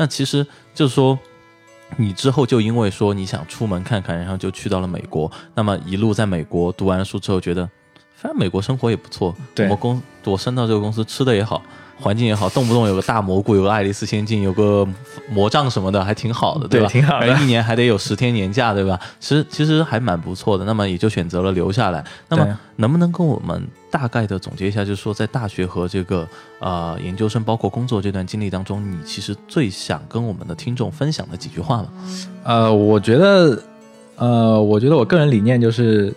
[0.01, 1.19] 那其实就是说，
[1.99, 5.31] 你之后就因为说你想出门看看，然后就去到了美国。
[5.55, 7.69] 那么一路在美国读完了书之后，觉得
[8.15, 9.37] 反正美国生活也不错。
[9.59, 11.63] 我们公我升到这个公司，吃的也好，
[12.01, 14.87] 环境也好，动不动有个大蘑菇，有个爱丽丝仙境，有个
[15.31, 16.69] 魔杖什么的，还挺好的，吧？
[16.71, 18.99] 对挺好的一年还得有十天年假，对吧？
[19.21, 20.65] 其实其实还蛮不错的。
[20.65, 22.05] 那么也就选择了留下来。
[22.29, 26.27] 那么能不能跟我们大概的总结一下，就是说在大学和这个
[26.61, 31.89] 呃研究生，包括工作这段经历当中，你其实最想跟我们的听众分享的几句话吗？
[32.45, 33.63] 呃，我觉得，
[34.17, 36.13] 呃，我觉得我个人理念就是，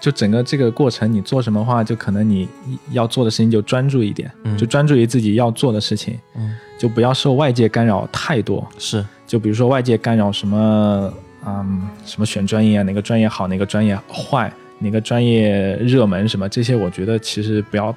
[0.00, 2.48] 就整个这个过程，你做什么话，就可能你
[2.90, 4.56] 要做的事情就专注一点，嗯。
[4.56, 8.66] 就专注于自己要做的事情，嗯，就不要受外界干扰太多。
[8.78, 11.12] 是，就比如说外界干扰什么，
[11.46, 17.94] 嗯，什么选专业啊，哪个专业好，哪个专业坏，哪个专业热门什么这些，我觉得其实不要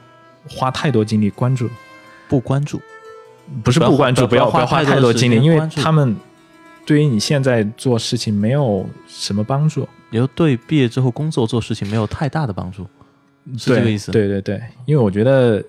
[0.50, 1.70] 花太多精力关注，
[2.28, 2.82] 不关注，
[3.64, 6.16] 不是不关注，不要花不要花太多精力，因为他们
[6.86, 9.88] 对于你现在做事情没有什么帮助。
[10.14, 12.84] 也就对毕业之后工作做事情没有太大的帮助，
[13.58, 15.62] 是这个意思？，对对对，因为我觉得，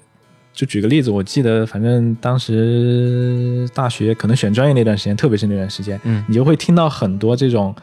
[0.53, 7.75] 就举个例子，我记得反正当时大学可能选专业那段时间，特别是那段时间，嗯你就会听到很多这种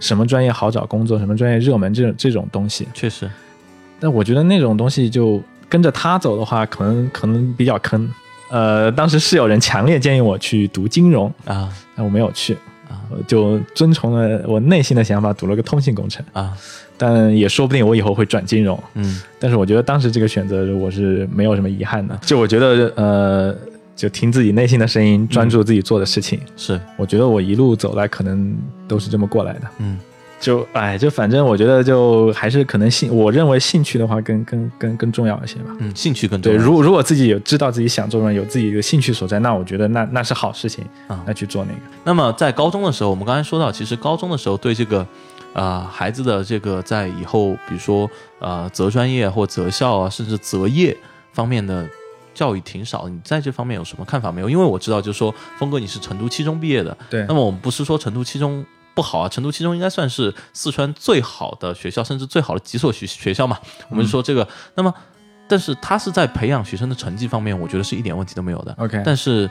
[0.00, 2.88] 什么专业好找工作，什么专业热门这种这种东西。
[2.94, 3.30] 确实，
[4.00, 8.10] 但我觉得那种东西就跟着他走的话，可能可能比较坑。
[8.50, 12.56] 呃，当时是有人强烈建议我去读金融，啊但我没有去，
[12.88, 16.24] 啊就遵从了我内心的想法，读了个通信工程。
[16.32, 16.56] 啊，
[16.96, 18.82] 但也说不定我以后会转金融。
[18.94, 23.56] 嗯但是我觉得当时这个选择我是没有什么遗憾的，就我觉得呃，
[23.94, 26.40] 就听自己内心的声音，专注自己做的事情。
[26.56, 28.56] 是，我觉得我一路走来可能
[28.88, 29.62] 都是这么过来的。
[29.78, 29.98] 嗯
[30.40, 35.76] 就哎，就反正我觉得就还是可能兴，我认为兴趣的话更更更更重要一些吧。
[35.80, 36.64] 嗯，兴趣更重对，要。
[36.64, 41.78] 如如果自己有知道自己想做什么，有自己的兴趣所在，那我觉得那那是好事情，啊那去做那个。
[42.04, 45.06] 那么在高中的时候，我们刚才说到，其实高中的时候对这个，
[45.54, 50.96] 呃，孩子的这个在以后，比如说呃择专业或择校啊，甚至择业
[51.32, 51.84] 方面的
[52.32, 53.08] 教育挺少。
[53.08, 54.48] 你在这方面有什么看法没有？
[54.48, 58.64] 因为我知道，就是说峰哥你是成都七中毕业的，对那么我们不是说成都七中
[58.98, 63.56] 不好啊，成都七中应该算是四川最好的学校，甚至最好的几所学学校嘛。
[63.88, 64.92] 我们说这个，那么。
[65.46, 68.74] 但是他是在培养学生的成绩方面，我觉得是一点问题都没有的。
[68.76, 69.48] OK，但是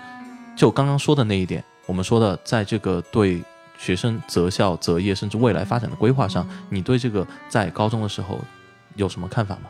[0.55, 3.41] 就刚刚说的那一点，我们说的，在这个对
[3.79, 8.37] 学生择校、择业，甚至未来发展的规划上，你对这个在高中的时候
[8.95, 9.69] 有什么看法吗？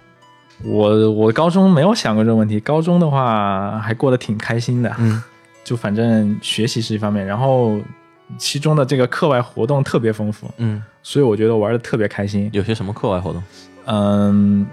[0.66, 4.94] 我我高中没有想过这个问题，高中的话还过得挺开心的。
[4.98, 5.24] 嗯
[5.63, 7.80] 就反正学习是一方面，然后
[8.38, 12.50] 其中的这个课外活动特别丰富，嗯，所以我觉得玩的特别开心。
[12.52, 13.42] 有些什么课外活动？
[13.86, 14.66] 嗯，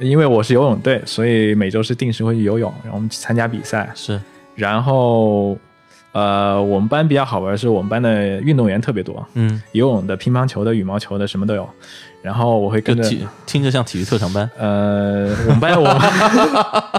[0.00, 3.88] 因为我是游泳队，所以每周是定时会去游泳，然后我们去参加比赛。
[3.94, 4.20] 是
[4.56, 5.56] 然后，
[6.12, 11.68] 呃，我们班比较好玩的是，我们班的运动员特别多，嗯，游泳的、乒乓球的、羽毛球的，什么都有。
[12.22, 13.08] 然后我会跟着，
[13.46, 15.96] 听着像体育特长班，呃，我们班我们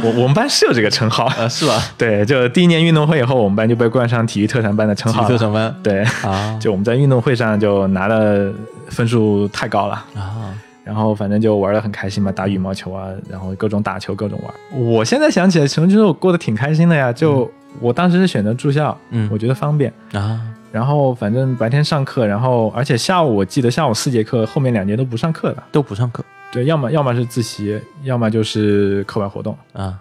[0.04, 1.80] 我我们班是有这个称号，呃，是吧？
[1.98, 5.32] 对，就第一年运动会以后，我们班就被冠上体育特长班的称号体。
[5.32, 8.52] 育特长班对，啊 就我们在运动会上就拿的
[8.88, 14.82] 分数太高了，啊，然后反正就玩的很开心嘛，打羽毛球啊，然后各种打球，各种玩。
[14.82, 17.12] 我现在想起来，其实我过得挺开心的呀。
[17.12, 19.92] 就我当时是选择住校，嗯我觉得方便。
[20.12, 20.40] 啊，
[20.72, 25.62] 然后反正白天上课，然后而且下午我记得下午四节课，后面两节都不上课的。
[25.70, 29.56] 都不上课对，要么要么是自习，要么就是课外活动。
[29.72, 29.98] 啊，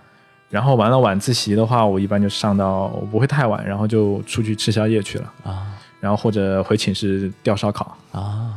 [0.49, 7.97] 然后完了晚自习的话，我一般就上到我不会太晚，然后就出去吃宵夜去了，啊然后或者回寝室吊烧烤。
[8.12, 8.53] 啊，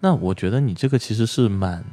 [0.00, 1.84] 那我觉得你这个其实是蛮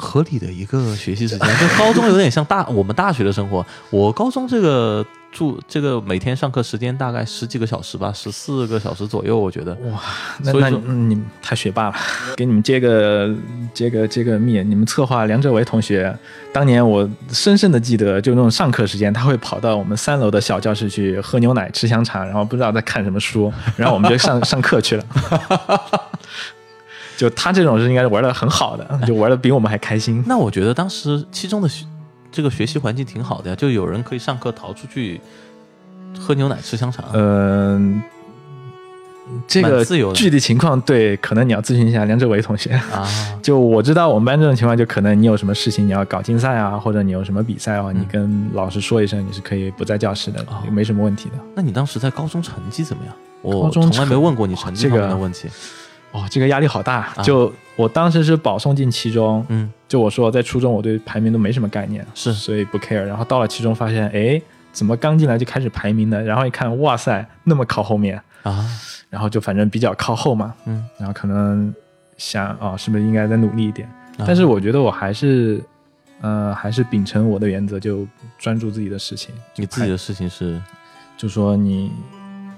[0.00, 1.48] 合理的一个学习时间。
[1.58, 3.64] 就高中有点像大我们大学的生活。
[3.90, 9.74] 我高中这个住这个每天上课时间大概十几个小时吧，十四个小时左右，我觉得。
[9.74, 10.00] 哇，
[10.42, 11.94] 那那你们太学霸了，
[12.36, 13.32] 给你们接个
[13.72, 16.12] 接个接个密，你们策划梁哲维同学，
[16.52, 25.04] 当年我深深的记得，就那种上课时间，他会跑到我们三楼的小教室去喝牛奶、吃香肠，然后不知道在看什么书，然后我们就上 上课去了。
[27.20, 30.24] 就他这种是应该是玩的很好的，就玩的比我们还开心。
[30.26, 31.84] 那我觉得当时七中的学
[32.32, 35.20] 这个学习环境挺好的呀，就有人可以上课逃出去
[36.18, 37.04] 喝牛奶吃香肠。
[37.12, 38.02] 嗯、
[39.46, 42.70] 这个具体情况，对，可能你要咨询一下梁志伟同学。
[42.90, 43.06] 啊，
[43.42, 51.34] 就我知道我们班这种情况，就可能你有什么事情你要搞竞赛啊，或者你有什么比赛啊，你跟老师说一声，你是可以不在教室的，嗯哦没什么问题的。
[51.54, 53.14] 那你当时在高中成绩怎么样？
[53.42, 55.50] 我从来没问过你成绩方这个面的问题。
[56.12, 57.12] 哦，这个压力好大。
[57.16, 63.02] 啊就我当时是保送进七中，嗯，就我说在初中我对排名都没什么概念，是所以不 care。
[63.02, 64.40] 然后到了七中发现，哎，
[64.72, 66.20] 怎么刚进来就开始排名呢？
[66.22, 68.66] 然后一看，哇塞，那么靠后面，啊，
[69.08, 71.74] 然后就反正比较靠后嘛，嗯，然后可能
[72.18, 73.88] 想啊、是不是应该再努力一点？
[74.18, 75.62] 啊但是我觉得我还是，
[76.20, 78.06] 呃，还是秉承我的原则，就
[78.38, 79.34] 专注自己的事情。
[79.56, 80.60] 你自己的事情是
[81.16, 81.90] 就说你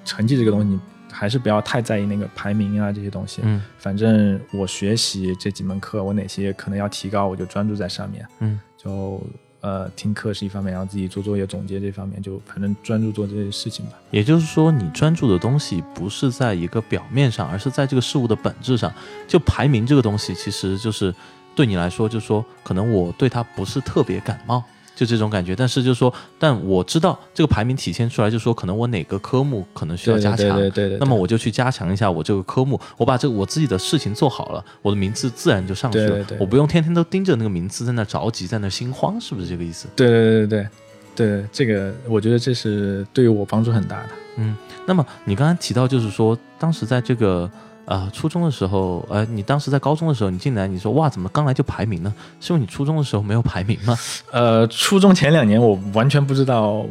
[0.04, 0.80] 成绩这个东西，你
[1.22, 3.42] 还是不要太在意那个排名啊这些东西。
[3.44, 8.26] 嗯反正我学习这几门课，我哪些可能要提高，我就专注在上面。
[8.40, 9.24] 嗯就
[9.60, 13.92] 呃听课是一方面，然后自己做作业总结这方面，就反正专注做这些事情吧。
[14.10, 18.92] 也就是说，你专注的东西不是在一个表面上，而是在这个事物的本质上。
[19.28, 21.14] 就排名这个东西，其实就是
[21.54, 25.54] 对你来说，就是说，可能我对它不是特别感冒，就这种感觉。
[25.56, 30.98] 但是就是说，但我知道这个排名体现出来，就是说，可能我哪个科目可能需要加强，对对对对。
[30.98, 36.08] 那么我就去加强一下我这个科目，我把这个我自己的事情做好了，我的名次自然就上去了。
[36.08, 39.88] 对对对我不用天天都盯着那个名次在那着急，在那心慌，是不是这个意思？
[39.96, 40.68] 对对对对对
[41.14, 44.08] 对，这个我觉得这是对于我帮助很大的。
[44.36, 47.50] 嗯，那么你刚才提到，就是说当时在这个
[47.84, 52.14] 呃初中的时候，呃，你当时在高中的时候，你进来，你说哇，怎么刚来就排名呢？
[52.40, 53.96] 是因为你初中的时候没有排名吗？
[54.30, 56.84] 呃，初中前两年我完全不知道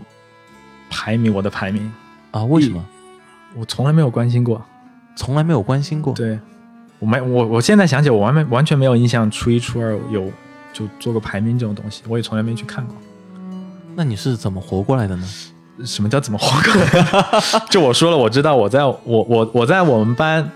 [0.89, 1.91] 排名，我的排名
[2.31, 2.83] 啊，为什么？
[3.55, 4.61] 我从来没有关心过。
[5.15, 6.13] 从来没有关心过。
[6.13, 6.39] 对，
[6.99, 10.31] 我没我我现在想起来，我完没完全没有印象，初一初二有
[10.71, 12.95] 就做个排名这种东西，我也从来没去看过。
[13.93, 15.27] 那你是怎么活过来的呢？
[15.85, 17.61] 什么叫怎么活过来？
[17.69, 20.49] 就我说了，我知道我在我我我在我们班，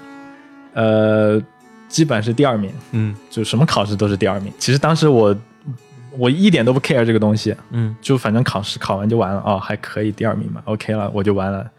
[0.75, 1.41] 呃，
[1.89, 4.53] 基本是第二名，嗯就什么考试都是第二名。
[4.59, 5.35] 其实当时我
[6.17, 11.69] 我一点都不 care 这个东西，嗯就反正考试考完就完了哦，还可以第二名嘛，OK 了，我就完了。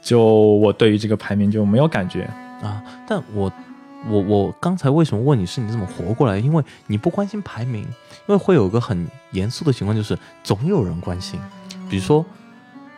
[0.00, 2.22] 就我对于这个排名就没有感觉，
[2.62, 3.52] 啊，但我
[4.08, 6.38] 我我刚才为什么问你是你怎么活过来？
[6.38, 7.88] 因为你不关心排名，因
[8.28, 11.38] 为会有个很严肃的情况，就是总有人关心。
[11.90, 12.24] 比如说，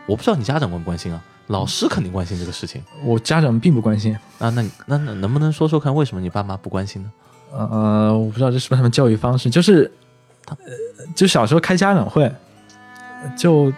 [0.07, 2.81] 我不知道你家长关不关心啊，老师肯定关心这个事情。
[3.05, 4.17] 我家长并不关心。
[4.39, 7.11] 啊，那那那能不能说说看，为什么你爸妈不关心呢？
[7.53, 9.91] 呃，我不知道这是不是他们教育方式，就是，
[10.49, 10.57] 呃，
[11.17, 12.31] 就小时候开家长会，
[13.37, 13.73] 就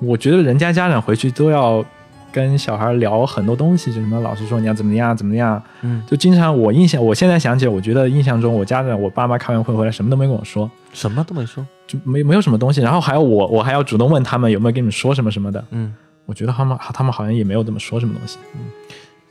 [0.00, 1.84] 我觉得人家家长回去都要
[2.32, 11.64] 跟小孩聊很多东西，就什么老师说你要怎么样怎么样，嗯，就经常我印象，我现在想起来，我觉得印象中我家长我爸妈开完会回来什么都没跟我说，什么都没说。
[11.86, 15.94] 就没没有什么东西，然后还有我我还要主动问他们有没有跟你们说什么什么的，嗯，
[16.26, 18.38] 我觉得他们他们好像也没有怎么说什么东西，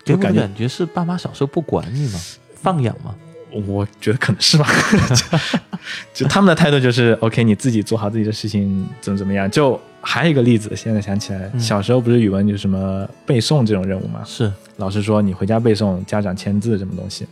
[0.04, 2.20] 给我的就感觉感觉是爸妈小时候不管你吗，
[2.56, 3.16] 放养吗。
[3.68, 4.68] 我觉得可能是吧，
[6.12, 9.50] 就 就他们的态度就是 OK，你自己做好自己的事情，怎么怎么样。
[9.52, 14.24] 就还有一个例子，现在想起来，嗯小时候不是语文有什么背诵这种任务吗？
[14.26, 17.28] 是，老师说你回家背诵，家长签字什么东西。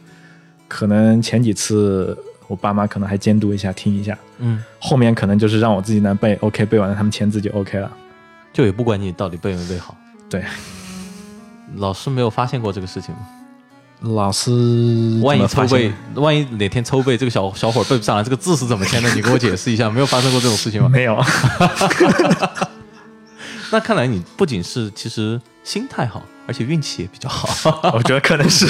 [0.67, 2.15] 可能前几次
[2.47, 7.91] 我爸妈可能还监督一下，听一下，嗯，后面可能就是让我自己能背，OK，背完了他们签字就 OK 了。
[8.53, 9.95] 就也不管你到底背没背好。
[10.29, 10.43] 对，
[11.77, 13.21] 老师没有发现过这个事情吗？
[14.01, 14.51] 老师
[15.21, 19.13] 万一抽背，万一哪天抽背，这个小小伙儿背不上来，这个字是怎么签的？
[19.13, 20.89] 你给我解释一下， 没有发生过这种事情吗？
[20.89, 21.23] 没有？
[23.71, 27.91] 那看来你不仅是其实心态好，而且运气也比较好。
[27.93, 28.65] 我觉得可能是。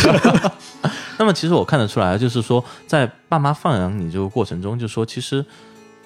[1.18, 5.46] 那么其实我看得出来，就是说在爸妈放养你这个过程中，就说其实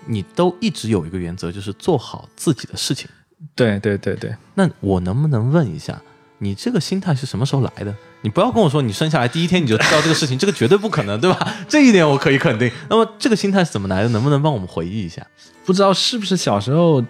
[0.06, 3.10] 你都一直有一个原则，就是做好自己的事情。
[3.54, 6.02] 对对对对，那我能不能问一下，
[6.40, 7.94] 你这个心态是什么时候来的？
[8.22, 11.54] 你不要跟我说你生下来第一天你就知道这个事情，这个绝对不可能，对吧？
[11.70, 12.72] 这一点我可以肯定。
[12.90, 14.10] 那么这个心态是怎么来的？
[14.10, 15.26] 能不能帮我们回忆一下？
[15.64, 17.04] 不知道是不是小时候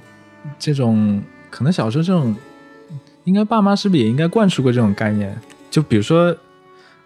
[0.60, 2.36] 这种，可能小时候这种，
[3.24, 5.36] 应该爸妈是不是也应该灌输过这种概念？
[5.72, 6.36] 就比如说，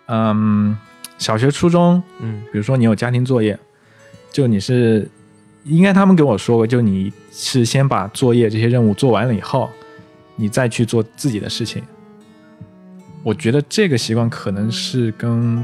[0.08, 0.76] 嗯，
[1.18, 3.58] 小学、初中，嗯比如说你有家庭作业，
[4.32, 5.10] 就你是
[5.70, 9.70] 应该他们给我说过，就你是先把作业这些任务做完了以后，
[10.36, 11.84] 你再去做自己的事情。
[13.24, 15.64] 我觉得这个习惯可能是跟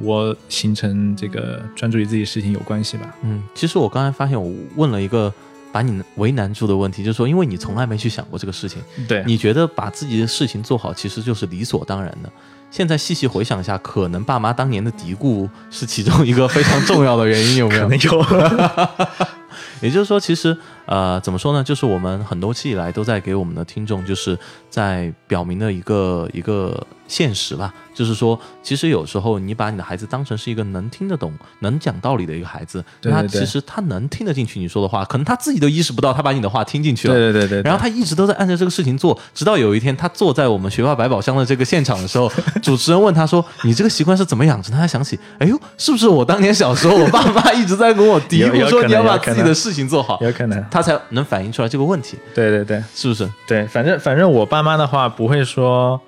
[0.00, 3.14] 我形成这个专注于自己事情有关系吧。
[3.22, 5.32] 嗯，其实我刚才发现我问了一个
[5.70, 12.32] 把你为难住的问题，就是说，因为你从来没去想过这个事情，对你觉得把自己的事情做好其实就是理所当然的。
[12.72, 17.82] 现在细细回想一下，可能爸妈当年的嘀咕是其中一个非常重要的原因，有没有？
[17.86, 18.96] 可能有。
[19.82, 20.56] 也就是说，其实
[20.86, 21.62] 呃，怎么说呢？
[21.62, 37.14] 就是我们很多期以来都在给我们的听众，就是在表明的一个一个现实吧，就是说，其实有时候你把你的孩子当成是一个能听得懂、能讲道理的一个孩子，那他对对对其实他能听得进去你说的话，可能他自己都意识不到，他把你的话听进去了。
[37.14, 42.30] 对对对对，然后他一直都在按照这个事情做，直到有一天他坐在我们学霸百宝箱的这个现场的时候，
[42.62, 50.64] 主持人问他说：“你这个习惯是怎么养成？”他才想起，哎呦，是不是我当年小时候，我爸妈一直在跟我嘀咕说你要把自己的事情做好，有可能。
[50.72, 53.28] 他才能反映出来这个问题，对对对是不是？
[53.46, 56.00] 对，反正反正我爸妈的话不会说，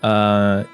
[0.00, 0.64] 呃，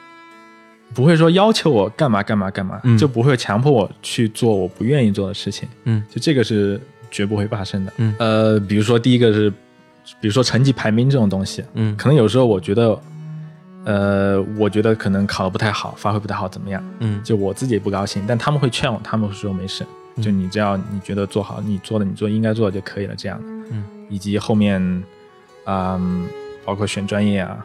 [0.95, 5.69] 不会说要求我干嘛干嘛干嘛，嗯就不会强迫我去做我不愿意做的事情。
[5.85, 6.81] 嗯就这个是
[7.11, 7.93] 绝不会发生的。
[7.97, 9.51] 嗯呃，比如说第一个是，
[10.21, 13.01] 比如说成绩排名这种东西，嗯可能有时候我觉得，
[13.85, 16.81] 呃，我觉得可能考得不太好，发挥不太好，怎么样？
[17.01, 19.85] 嗯就我自己也不高兴，但他们会劝我，他们会说没事，
[20.21, 23.45] 就你只要你觉得做好你做的，你做应该做的就可以了，这样的。
[23.71, 24.81] 嗯，以及后面，
[25.65, 26.29] 嗯，
[26.65, 27.65] 包括选专业啊，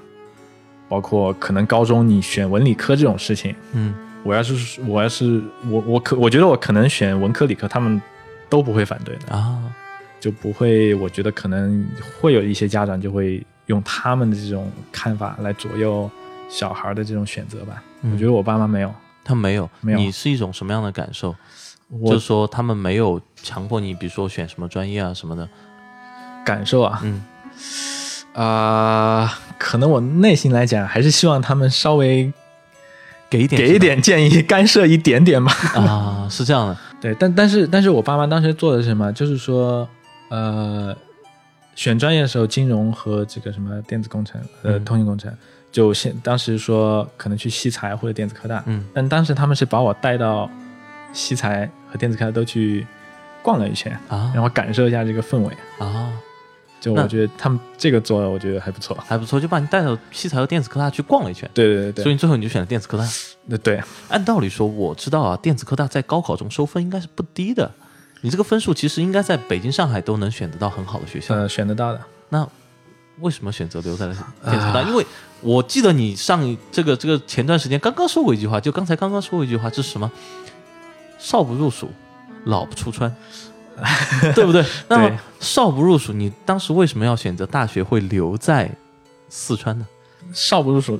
[0.87, 3.93] 包括可能高中你选文理科这种事情，嗯
[4.23, 8.01] 我要是我要是我我可我觉得我可能选文科理科，他们
[8.49, 9.61] 都不会反对的，啊，
[10.19, 10.93] 就不会。
[10.95, 11.85] 我觉得可能
[12.19, 16.09] 会有一些家长就会用他们的这种看法来左右
[16.49, 17.81] 小孩的这种选择吧。
[18.01, 18.93] 嗯我觉得我爸妈没有，
[19.23, 21.33] 他没有，没有你是一种什么样的感受？
[21.89, 25.47] 我就是说他们没有强迫你，比如说选什么专业啊什么的，
[26.45, 27.23] 感受啊，嗯。
[28.33, 32.31] 啊、可能我内心来讲，还是希望他们稍微
[33.31, 35.51] 给一点给一点建议，干涉一点点吧。
[35.73, 39.11] 啊，是这样的，对，但但是但是我爸妈当时做的是什么？
[39.11, 39.89] 就是说，
[40.29, 40.95] 呃，
[41.73, 44.85] 选专业的时候，金融和这个什么电子工程，呃，嗯。
[44.85, 45.33] 通信工程，
[45.71, 48.85] 就现当时说可能去西财或者电子科大，嗯。
[48.93, 50.47] 但当时他们是把我带到
[51.13, 52.85] 西财和电子科大都去
[53.41, 55.57] 逛了一圈，啊让我感受一下这个氛围。
[55.79, 56.11] 啊，
[56.79, 58.95] 就我觉得他们这个做的，我觉得还不错。
[59.07, 63.07] 还不错，就把你带到西财和电子科大去逛了一圈，对对对对，所以最后你就选了电子科大。
[63.45, 67.71] 那对，按道理说，我知道啊，电子科大在高考中收分应该是不低的，
[68.21, 71.33] 你这个分数其实应该在北京、上海都能选得到很好的学校。
[71.33, 72.01] 呃，选得到的。
[72.29, 72.47] 那
[73.19, 74.81] 为什么选择留在了电子科大？
[74.83, 75.05] 因为
[75.41, 80.11] 我记得你上一这个这个前段时间刚刚说过一句话，就刚才刚刚说过一句话，这是什么？
[81.17, 81.89] 少不入蜀，
[82.45, 83.13] 老不出川，
[84.33, 84.63] 对不对？
[84.87, 88.69] 那么对少不入蜀，你当时为什么要选择大学会留在
[89.29, 89.85] 四川呢？
[90.33, 90.99] 少不入蜀，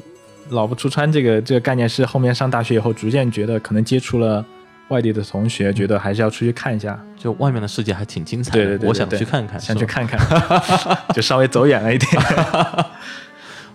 [0.49, 4.43] 老不出川这个这个概念是后面上大学以后逐渐觉得可能接触了
[4.89, 10.19] 外地的同学，觉得还是要出去看一下，就外面的世界还挺精彩的，对对对对我想去看看，想去看看，
[11.13, 12.09] 就稍微走远了一点。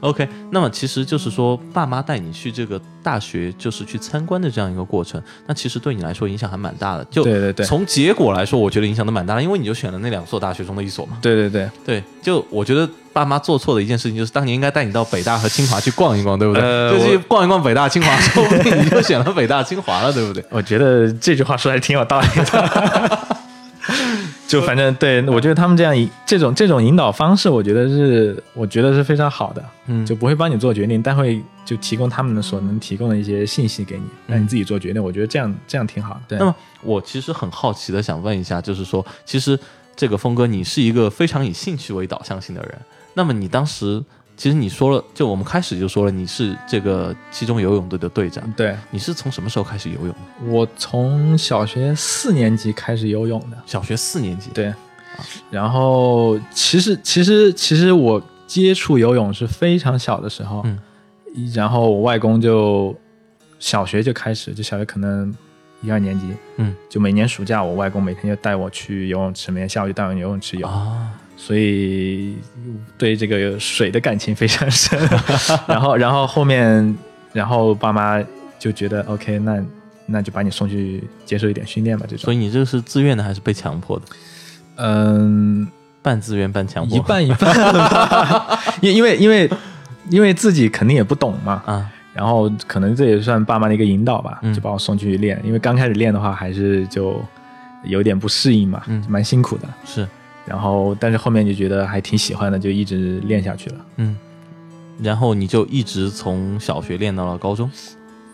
[0.03, 7.05] OK，那么其实就是说，爸妈带你去这个大学，就是去参观的这样一个过程，那其实对你来说影响还蛮大的。
[7.05, 11.19] 就对对对从结果来说，我觉得影响都蛮大的，因为你就选了那两所大学中的一所嘛。
[11.23, 16.63] 对对对，对，就我觉得爸妈做错的一件事情，就是当年应该带你到北大和清华去逛一逛，对不对？
[16.63, 20.45] 呃就去逛一逛北大、清华，说不定你就选了北大、清华了，对不对？
[20.51, 23.29] 我觉得这句话说的还挺有道理的。
[24.61, 35.03] 就反正对我觉得他们这样引这种这种引导方式，我觉得是我觉得是非常好的，嗯就不会帮你做决定，但会就提供他们的所能提供的一些信息给你，让你自己做决定。
[35.03, 36.21] 我觉得这样这样挺好的。
[36.29, 39.59] 对那么我其实很好奇的想问一下，就是说，其实
[39.97, 42.79] 这个峰哥，你是一个非常以兴趣为导向性的人。
[43.15, 44.03] 那么你当时，
[44.43, 48.43] 其实你说了，就我们开始就说了，你是这个七中游泳队的队长。
[48.57, 48.75] 对。
[48.91, 50.51] 你是从什么时候开始游泳的？
[50.51, 54.51] 我从小学四年级开始游泳的，小学四年级。
[54.53, 54.75] 对，
[55.49, 60.77] 然后其实其实其实我接触游泳是非常小的时候，嗯，
[61.55, 62.93] 然后我外公就
[63.61, 65.33] 小学就开始，就小学可能
[65.83, 66.27] 一二年级，
[66.57, 71.13] 嗯，就每年暑假，我外公每天就带我去游泳池，每天下午就带我游泳池游，啊，
[71.45, 72.37] 所以
[72.97, 74.97] 对这个水的感情非常深。
[75.67, 76.97] 然后，然后后面，
[77.33, 78.23] 然后爸妈
[78.61, 79.61] 就觉得 OK，那
[80.07, 82.25] 那就把你送去接受一点训练吧，这种。
[82.25, 84.05] 所以你这个是自愿的还是被强迫的？
[84.77, 85.67] 嗯，
[86.01, 86.97] 半自愿半强迫？
[86.97, 87.53] 一半一半，
[88.81, 89.51] 因因为因为
[90.11, 95.41] 因为自己肯定也不懂嘛，啊，然后可能这也算爸妈的一个引导吧，嗯就把我送去练。
[95.45, 97.21] 因为刚开始练的话，还是就
[97.83, 99.69] 有点不适应嘛，嗯蛮辛苦的。
[99.85, 100.07] 是，
[100.45, 103.77] 然后但是后面就觉得还挺喜欢的，就一直练下去了。
[103.97, 104.17] 嗯，
[105.01, 107.71] 然后你就一直从小学练到了高中，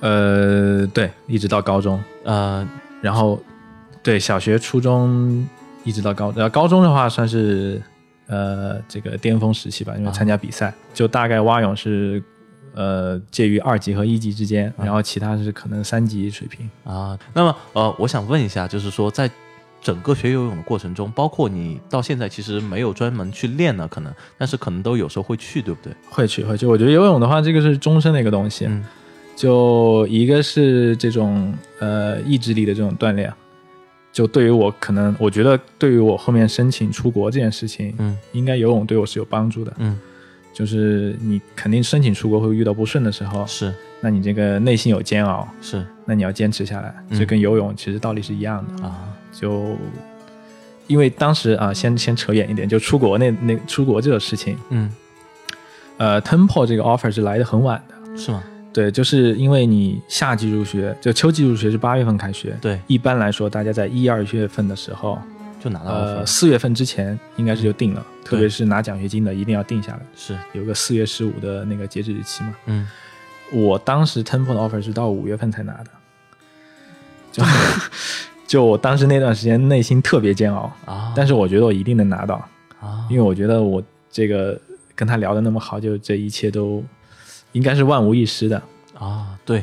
[0.00, 2.66] 呃，对，一直到高中，呃，
[3.02, 3.40] 然后
[4.02, 5.46] 对小学、初中
[5.84, 7.80] 一直到高，呃，高中的话算是
[8.26, 12.22] 呃这个巅峰时期吧，因为参加比赛，就大概蛙泳是
[12.74, 16.68] 呃介于二级和一级之间，然后其他是可能三级水平。
[16.84, 19.30] 啊，那么呃，我想问一下，就是说在
[19.80, 25.92] 整个学游泳的过程中，包括你到现在其实没有专门去练呢，可能，但是可能都有时候会去，对不对？
[26.10, 28.66] 会去会去，我觉得游泳的话，这个是终身的一个东西。
[28.66, 28.84] 嗯
[29.38, 33.32] 就一个是这种呃意志力的这种锻炼，
[34.12, 39.72] 就对于我可能，我觉得对于我后面申请出国这件事情，嗯应该游泳对我是有帮助的。
[39.78, 39.96] 嗯，
[40.52, 48.84] 就是你肯定申请出国会遇到不顺的时候，是那你这个内心有煎熬，是那你要坚持下来，嗯这跟游泳其实道理是一样的。
[48.84, 49.76] 啊，就
[50.86, 54.90] 因为当时啊，先先扯远一点，就出国那那出国这个事情，嗯，
[55.96, 58.16] 呃，Temple 这个 offer 是来的很晚的。
[58.16, 58.42] 是吗？
[58.72, 65.18] 对，就是因为你夏季入学，就秋季入学是八月份开学，对，一般来说大家在一二月份的时候，
[65.60, 72.54] 就拿到了四月份之前应该是就定了，特别是拿奖学金的一定要定下来，是，有个四月十五的那个截止日期嘛。
[72.66, 72.88] 嗯。
[73.50, 75.90] 我当时 Temple 的 offer 是到五月份才拿的，
[77.32, 77.42] 就
[78.49, 82.34] 就我当时那段时间内心特别煎熬，啊，但是我觉得我一定能拿到，
[82.80, 83.80] 啊，因为我觉得我
[84.11, 84.59] 这个
[84.94, 86.82] 跟他聊的那么好，就这一切都
[87.53, 88.61] 应该是万无一失的。
[88.99, 89.62] 啊，对，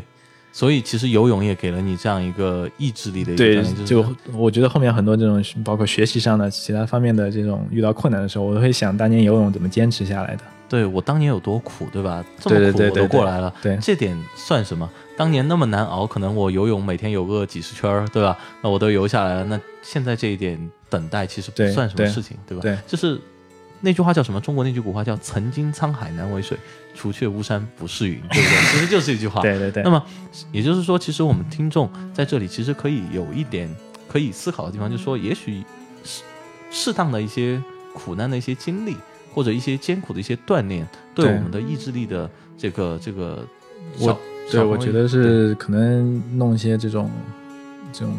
[0.54, 10.44] 所以其实游泳也给了你这样一个意志力的一个对就我觉得后面很多这种包括学习上的其他方面的这种遇到困难的时候，我都会想当年游泳怎么坚持下来的。
[10.68, 12.24] 对我当年有多苦，对吧？
[12.39, 14.89] 这么苦我都过来了，对这点算什么？
[15.18, 18.38] 当年那么难熬，可能我游泳每天游个几十圈儿，对吧？
[18.61, 19.43] 那我都游下来了。
[19.45, 20.59] 那现在这一点
[20.89, 22.61] 等待其实不算什么事情，对吧？
[22.61, 23.20] 对就是
[23.82, 24.41] 那句话叫什么？
[24.41, 26.57] 中国那句古话叫“曾经沧海难为水，
[26.95, 28.57] 除却巫山不是云”，对不对？
[28.72, 29.41] 其实就是一句话。
[29.41, 30.03] 对对对那，么
[30.51, 33.70] 也就是说，其实我们听众在这里其实可以有一点
[34.07, 35.63] 可以思考的地方，就是说，也许
[36.03, 36.24] 适
[36.72, 37.61] 适当的一些
[37.93, 38.97] 苦难的一些经历，
[39.36, 42.28] 或者一些艰苦的一些锻炼，对对我们的意志力的
[42.58, 43.46] 这个这个
[44.00, 44.18] 我，
[44.50, 47.12] 对我觉得是可能弄一些这种
[47.92, 48.16] 这种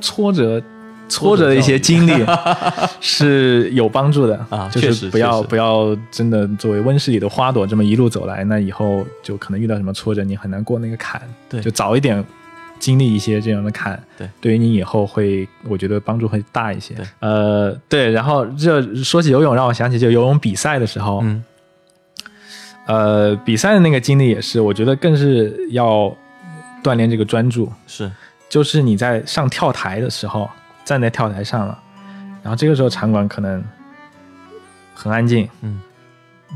[0.00, 0.62] 挫折。
[1.06, 2.24] 挫折的一些经历
[2.98, 11.20] 是有帮助的啊就是不要不要真的作为温室里的花朵这么一路走来，那以后就可能遇到什么挫折，你很难过那个坎。
[11.46, 12.24] 对就早一点
[12.84, 16.92] 经历一些这样的坎，对，对于你以后会，我觉得帮助会大一些。
[16.94, 17.06] 对。
[17.20, 21.42] 呃，对，然后这说起游泳，让我想起就游泳比赛的时候，嗯。
[22.84, 26.14] 呃，比赛的那个经历也是，我觉得更是要
[26.82, 27.72] 锻炼这个专注。
[27.86, 28.10] 是。
[28.50, 30.50] 就是你在上跳台的时候，
[30.84, 31.78] 站在跳台上了，
[32.42, 33.64] 然后这个时候场馆可能
[34.94, 35.80] 很安静，嗯，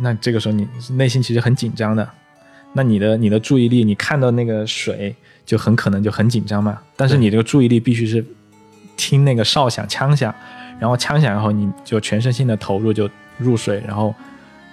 [0.03, 2.07] 那这个时候你内心其实很紧张的，
[2.75, 5.17] 那你的你的注意力，你看到那个水
[5.49, 8.23] 就很可能就很紧张嘛，但是你这个注意力必须是
[8.99, 10.33] 听那个哨响、枪响，
[10.79, 14.15] 然后枪响以后你就全身心的投入就入水，然后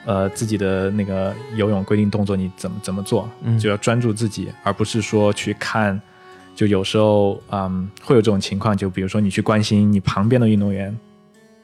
[0.06, 5.98] 呃自己的那个游泳规定动作你怎么怎么做，嗯就要专注自己，而不是说去看。
[6.54, 10.94] 就有时候，嗯，会有这种情况，就比如说你去关心你旁边的运动员，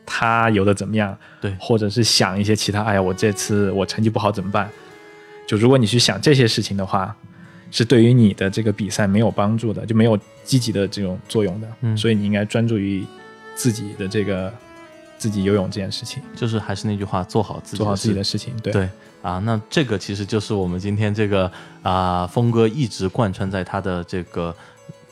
[0.06, 4.70] 他游的怎么样，对或者是想一些其他，哎呀，我这次我成绩不好怎么办？
[5.48, 7.16] 就如果你去想这些事情的话，
[7.72, 11.68] 是对于你的这个比赛没有帮助的，就没有积极的这种作用的。
[11.82, 13.04] 嗯所以你应该专注于
[13.56, 14.54] 自己的这个
[15.18, 18.54] 自己游泳这件事情，就是还是那句话，做好自己做好自己的事情。
[18.62, 18.90] 对，对
[19.22, 21.50] 啊，那这个其实就是我们今天这个
[21.82, 24.54] 啊，峰哥一直贯穿在他的这个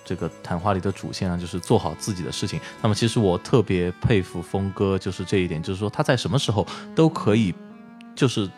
[0.04, 2.60] 这个谈话里的主线啊，就是做好自己的事情。
[2.82, 7.54] 那么其实我特别佩服峰哥，就是这一点，就是说他在什么时候都可以，
[8.14, 8.50] 就是。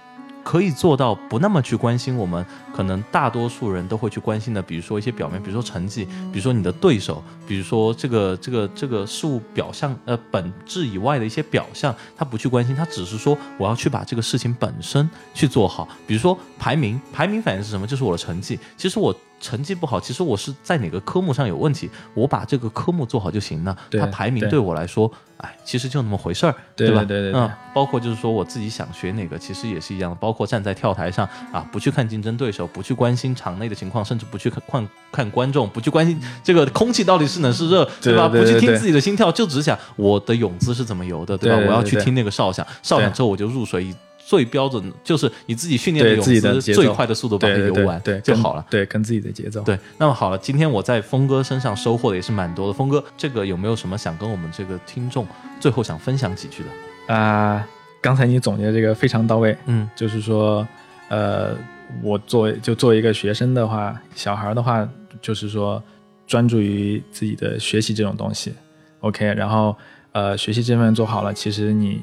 [0.44, 15.88] 可以做到不那么去关心我们可能大多数人都会去关心的，比如说一些表面，比如说成绩，比如说你的对手，比如说这个这个这个事物表象呃本质以外的一些表象，他不去关心，他只是说我要去把这个事情本身去做好。
[16.08, 17.86] 比如说排名，排名反映是什么？
[17.86, 18.60] 就是我的成绩。
[18.76, 23.76] 其实我成绩不好，其实我是在哪个科目上有问题，我把这个科目做好就行了。
[23.92, 27.04] 它排名对对我来说，哎，其实就那么回事儿，对吧？
[27.04, 30.16] 对对对对嗯，包括就是说我自己想学哪个，其实也是一样的。
[30.16, 38.30] 包括站在跳台上啊，不去看竞争对手，不去关心场内的情况，甚至不去看看看观众，不去关心这个空气到底是冷是热，对吧？
[38.30, 41.58] 不去听自己的心跳，就只想我的泳姿是怎么游的，对吧？
[41.58, 43.82] 我要去听那个哨响，哨响之后我就入水。
[43.84, 43.96] 以
[44.26, 48.66] 最标准就是你自己训练的泳对自己的姿最快的速度把它游完对就好了。
[48.70, 49.62] 对，跟自己的节奏。
[49.62, 52.74] 对，那么好了，今天我在峰哥身上收获的也是蛮多的。
[52.74, 55.28] 峰哥，这个有没有什么想跟我们这个听众
[55.60, 57.14] 最后想分享几句的？
[57.14, 57.68] 啊、
[58.00, 60.66] 刚才你总结这个非常到位，嗯就是说，
[61.10, 61.56] 呃，
[62.02, 64.88] 我作为就作为一个学生的话，小孩儿的话，
[65.22, 65.82] 就是说
[66.26, 68.54] 专注于自己的学习这种东西
[69.02, 69.76] ，OK，然后
[70.14, 72.02] 呃，学习这份做好了，其实你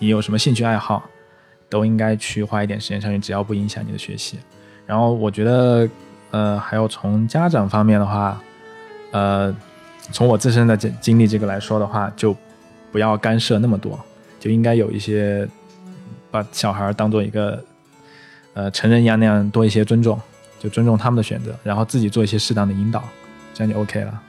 [0.00, 1.08] 你有什么兴趣爱好，
[1.72, 4.38] 都应该去花一点时间上去，只要不影响你的学习。
[4.84, 5.88] 然后我觉得，
[6.30, 8.38] 呃，还有从家长方面的话，
[9.10, 9.56] 呃，
[10.10, 12.36] 从我自身的经经历这个来说的话，就
[12.92, 13.98] 不要干涉那么多，
[14.38, 15.48] 就应该有一些
[16.30, 17.64] 把小孩当做一个
[18.52, 20.20] 呃成人一样那样多一些尊重，
[20.60, 23.02] 就尊重他们的选择，然后自己做一些适当的引导，
[23.54, 24.22] 这样就 OK 了。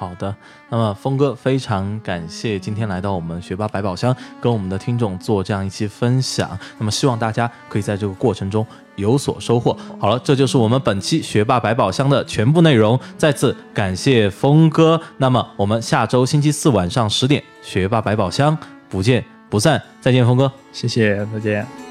[0.00, 0.34] 好的。
[0.70, 6.58] 那么峰哥非常感谢今天来到我们学霸百宝箱，跟我们的听众做这样一期分享。
[6.78, 9.76] 那么希望大家可以在这个过程中有所收获。
[9.98, 12.98] 好了，这就是我们本期学霸百宝箱的全部内容。
[13.18, 14.98] 再次感谢峰哥。
[15.18, 18.56] 那么我们下周星期四晚上十点，学霸百宝箱
[18.88, 19.82] 不见不散。
[20.00, 20.50] 再见，峰哥。
[20.72, 21.89] 谢谢，再见。